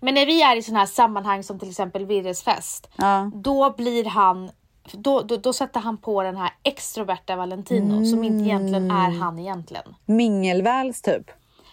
[0.00, 3.30] Men när vi är i sådana här sammanhang som till exempel Virres fest, ja.
[3.34, 4.50] då blir han
[4.92, 9.38] då, då, då sätter han på den här extroverta Valentino som inte egentligen är han
[9.38, 9.94] egentligen.
[10.06, 11.30] Mingelväls typ.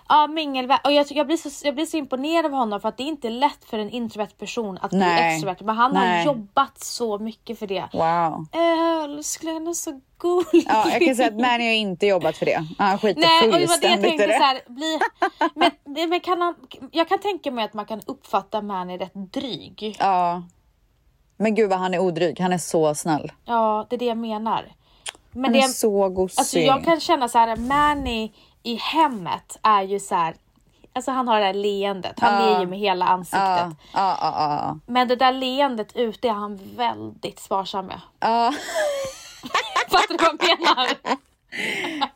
[0.09, 2.97] Ja, mingelvä- och jag, jag, blir så, jag blir så imponerad av honom för att
[2.97, 5.33] det är inte lätt för en introvert person att bli Nej.
[5.33, 5.61] extrovert.
[5.61, 6.17] Men han Nej.
[6.17, 7.85] har jobbat så mycket för det.
[7.93, 8.45] Wow.
[9.03, 10.65] Älskling, han är så gullig.
[10.67, 12.65] Ja, jag kan säga att Manny har inte jobbat för det.
[12.77, 14.33] Han skiter Nej, och det var det jag tänkte det.
[14.33, 14.99] så här, bli,
[15.55, 16.55] men, men kan han,
[16.91, 19.95] jag kan tänka mig att man kan uppfatta Manny rätt dryg.
[19.99, 20.43] Ja.
[21.37, 22.39] Men gud vad han är odryg.
[22.39, 23.31] Han är så snäll.
[23.45, 24.65] Ja, det är det jag menar.
[25.31, 26.39] Men Han det, är så gosig.
[26.39, 28.31] alltså jag kan känna så här, Manny
[28.63, 30.35] i hemmet är ju så här,
[30.93, 33.39] alltså han har det här leendet, han ler ju med hela ansiktet.
[33.93, 34.77] Ja, ja.
[34.85, 38.01] Men det där leendet ute är han väldigt sparsam med.
[38.19, 38.53] ja.
[39.89, 40.87] Fattar du vad jag menar?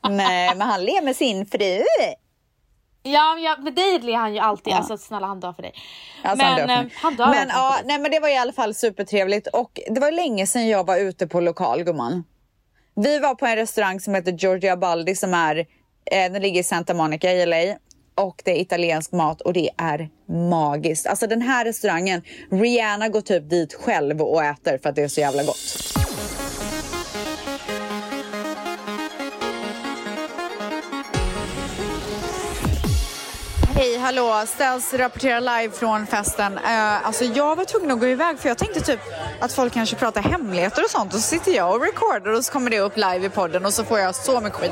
[0.17, 1.81] Nej, men han ler med sin fru.
[3.03, 4.73] Ja, ja med dig ler han ju alltid.
[4.73, 4.77] Ja.
[4.77, 5.73] Alltså snälla han dör för dig.
[6.23, 8.53] Alltså, men han dör eh, han dör Men ja, nej, men det var i alla
[8.53, 12.23] fall supertrevligt och det var länge sedan jag var ute på lokal gumman.
[12.95, 15.57] Vi var på en restaurang som heter Giorgia Baldi som är,
[16.11, 17.75] eh, den ligger i Santa Monica i LA
[18.15, 20.09] och det är italiensk mat och det är
[20.49, 21.07] magiskt.
[21.07, 22.21] Alltså den här restaurangen,
[22.51, 26.00] Rihanna går typ dit själv och äter för att det är så jävla gott.
[33.75, 34.43] Hej, hallå!
[34.47, 36.53] Ställs rapporterar live från festen.
[36.53, 38.99] Uh, alltså jag var tvungen att gå iväg för jag tänkte typ
[39.39, 42.51] att folk kanske pratar hemligheter och sånt och så sitter jag och recordar och så
[42.51, 44.71] kommer det upp live i podden och så får jag så mycket skit.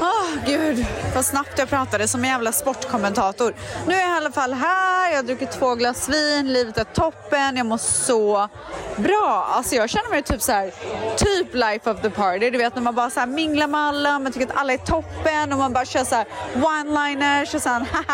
[0.00, 3.54] Oh, gud, vad snabbt jag pratade som en jävla sportkommentator.
[3.86, 6.84] Nu är jag i alla fall här, jag har druckit två glas vin, livet är
[6.84, 8.48] toppen, jag mår så
[8.96, 9.48] bra.
[9.50, 10.72] Alltså jag känner mig typ så här,
[11.16, 12.50] typ life of the party.
[12.50, 14.78] Du vet när man bara så här minglar med alla, man tycker att alla är
[14.78, 18.09] toppen och man bara kör så här one-liners och sen haha,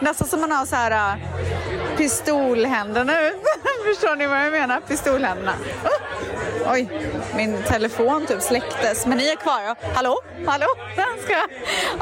[0.00, 3.36] nästan som man har så här äh, pistolhänderna ut.
[3.94, 4.80] Förstår ni vad jag menar?
[4.80, 5.54] Pistolhänderna.
[5.84, 6.72] Oh.
[6.72, 6.88] Oj,
[7.36, 9.06] min telefon typ släcktes.
[9.06, 9.76] Men ni är kvar ja.
[9.94, 10.18] Hallå?
[10.46, 10.66] Hallå?
[11.24, 11.34] Ska...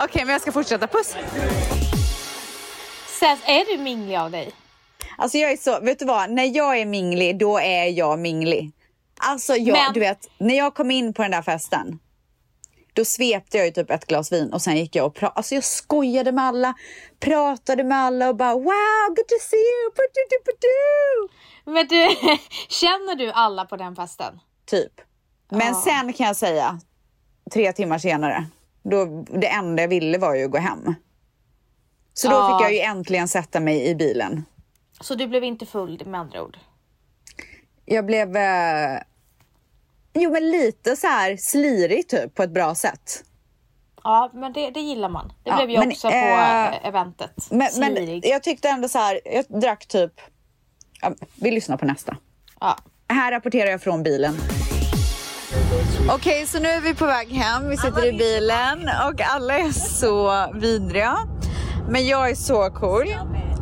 [0.05, 0.87] Okej, men jag ska fortsätta.
[0.87, 1.17] Puss!
[3.21, 4.51] Sen, är du minglig av dig?
[5.19, 6.31] Alltså jag är så, vet du vad?
[6.31, 8.73] När jag är minglig, då är jag minglig.
[9.21, 11.99] Alltså jag, Men- du vet, när jag kom in på den där festen.
[12.95, 15.37] Då svepte jag ju typ ett glas vin och sen gick jag och pratade.
[15.37, 16.75] Alltså jag skojade med alla,
[17.21, 21.29] pratade med alla och bara wow, good to see you, Putu-tu-putu."
[21.65, 22.07] Men du,
[22.69, 24.41] känner du alla på den festen?
[24.67, 24.93] Typ.
[25.51, 25.83] Men Ja.
[25.85, 26.81] sen kan jag säga,
[27.53, 28.47] tre timmar senare,
[28.83, 29.05] då,
[29.41, 30.95] det enda jag ville var ju att gå hem.
[32.15, 32.59] Så då Ja.
[32.59, 34.45] fick jag ju äntligen sätta mig i bilen.
[35.01, 36.59] Så du blev inte full med andra ord?
[37.85, 38.37] Jag blev...
[38.37, 38.99] Eh,
[40.15, 43.25] jo, men lite så här slirig typ på ett bra sätt.
[44.05, 45.29] Ja, men det, det gillar man.
[45.29, 47.51] Det Ja, blev jag men, också på eh, eventet.
[47.51, 50.13] Men, men jag tyckte ändå så här, jag drack typ...
[51.03, 52.17] Ja, vi lyssnar på nästa.
[52.61, 52.77] Ja.
[53.09, 54.37] Här rapporterar jag från bilen.
[56.11, 57.69] Okej, så nu är vi på väg hem.
[57.69, 61.17] Vi sitter i bilen och alla är så vidriga.
[61.89, 63.07] Men jag är så cool.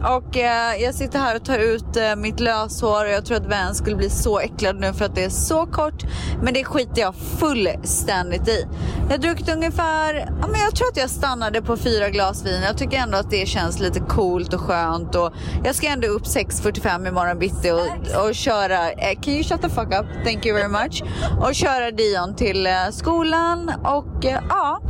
[0.04, 3.46] Och eh, jag sitter här och tar ut eh, mitt löshår och jag tror att
[3.46, 6.04] Van skulle bli så äcklad nu för att det är så kort.
[6.42, 8.66] Men det skiter jag fullständigt i.
[9.02, 12.62] Jag har druckit ungefär, ja, men jag tror att jag stannade på fyra glas vin.
[12.62, 15.14] Jag tycker ändå att det känns lite coolt och skönt.
[15.14, 15.32] Och
[15.64, 19.68] jag ska ändå upp 6.45 imorgon bitti och, och köra, eh, can you shut the
[19.68, 20.06] fuck up?
[20.24, 21.02] Thank you very much.
[21.40, 24.80] Och köra Dion till eh, skolan och eh, ja,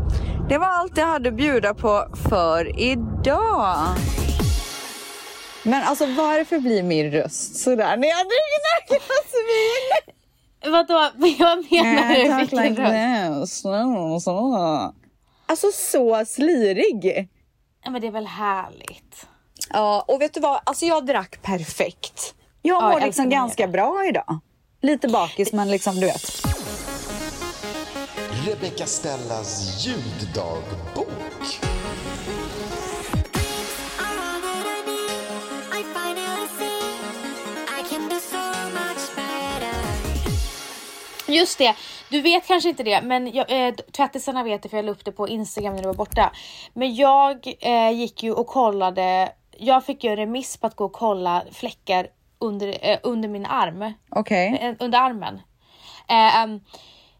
[0.48, 3.76] det var allt jag hade att bjuda på för idag.
[5.64, 10.14] Men alltså varför blir min röst sådär när jag dricker glas vin?
[10.72, 10.94] Vadå,
[11.38, 12.28] vad menar du?
[12.28, 13.42] talk Vilken like röst?
[13.52, 13.60] this.
[13.60, 14.94] Så, så.
[15.46, 17.28] Alltså så slirig.
[17.84, 19.26] Ja, men det är väl härligt?
[19.70, 20.60] Ja, och vet du vad?
[20.64, 22.34] Alltså jag drack perfekt.
[22.62, 23.30] Jag Ja, mår jag liksom det.
[23.36, 24.38] ganska bra idag.
[24.82, 26.46] Lite bakis men liksom du vet.
[28.46, 31.60] Rebecca Stellas ljuddagbok.
[41.32, 41.74] Just det,
[42.08, 45.04] du vet kanske inte det, men jag, eh, tvättisarna vet det för jag la upp
[45.04, 46.32] det på Instagram när du var borta.
[46.74, 50.84] Men jag eh, gick ju och kollade, jag fick ju en remiss på att gå
[50.84, 52.06] och kolla fläckar
[52.38, 54.58] under, eh, under min arm, Okej.
[54.60, 55.40] eh, under armen.
[56.08, 56.60] Em,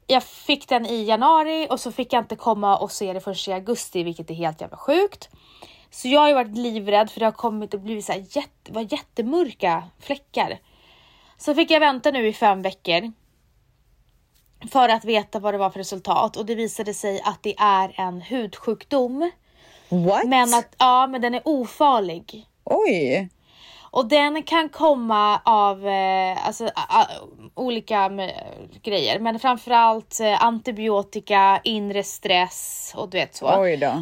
[0.07, 3.49] jag fick den i januari och så fick jag inte komma och se det först
[3.49, 5.29] i augusti vilket är helt jävla sjukt.
[5.91, 8.73] Så jag har ju varit livrädd för det har kommit och blivit så här jätte,
[8.73, 10.59] var jättemörka fläckar.
[11.37, 13.13] Så fick jag vänta nu i fem veckor.
[14.71, 17.95] För att veta vad det var för resultat och det visade sig att det är
[17.97, 19.31] en hudsjukdom.
[19.89, 20.25] What?
[20.25, 22.47] Men att, ja men den är ofarlig.
[22.65, 23.29] Oj!
[23.81, 26.71] Och den kan komma av eh, alltså,
[27.55, 28.11] olika
[28.83, 33.47] grejer, men framförallt eh, antibiotika, inre stress och du vet så.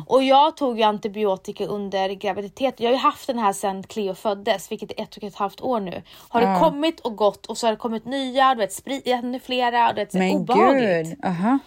[0.06, 2.80] Och jag tog ju antibiotika under graviditet.
[2.80, 5.60] Jag har ju haft den här sedan Cleo föddes, vilket är ett och ett halvt
[5.60, 6.02] år nu.
[6.28, 9.40] Har det kommit och gått och så har det kommit nya, du vet, sprid, ännu
[9.40, 11.08] flera, vet, så Men obehagligt.
[11.08, 11.24] gud.
[11.24, 11.58] Aha.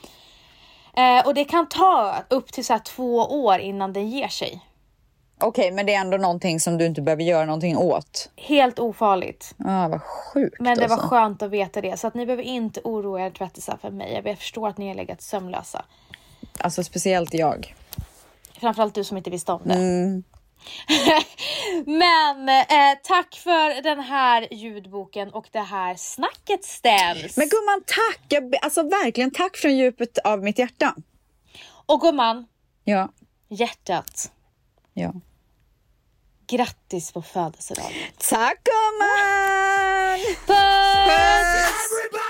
[0.96, 4.62] Eh, och det kan ta upp till så två år innan den ger sig.
[5.44, 8.30] Okej, men det är ändå någonting som du inte behöver göra någonting åt.
[8.36, 9.56] Helt ofarligt.
[9.66, 11.08] Ah, vad sjukt Men det var alltså.
[11.08, 12.00] skönt att veta det.
[12.00, 14.22] Så att ni behöver inte oroa er tvättisar för mig.
[14.26, 15.86] Jag förstår att ni har legat sömnlösa.
[16.60, 17.76] Alltså speciellt jag.
[18.60, 19.74] Framförallt du som inte visste om det.
[19.74, 20.24] Mm.
[21.86, 27.38] Men eh, tack för den här ljudboken och det här snacket Stems.
[27.38, 28.20] Men gumman, tack!
[28.30, 30.96] Jag, alltså verkligen tack från djupet av mitt hjärta.
[31.86, 32.48] Och gumman,
[32.84, 33.10] Ja.
[33.50, 34.32] hjärtat.
[34.94, 35.14] ja
[36.58, 37.92] grattis på födelsedagen.
[38.18, 40.20] Tack gumman!
[40.46, 41.08] Puss!
[41.08, 42.23] Puss!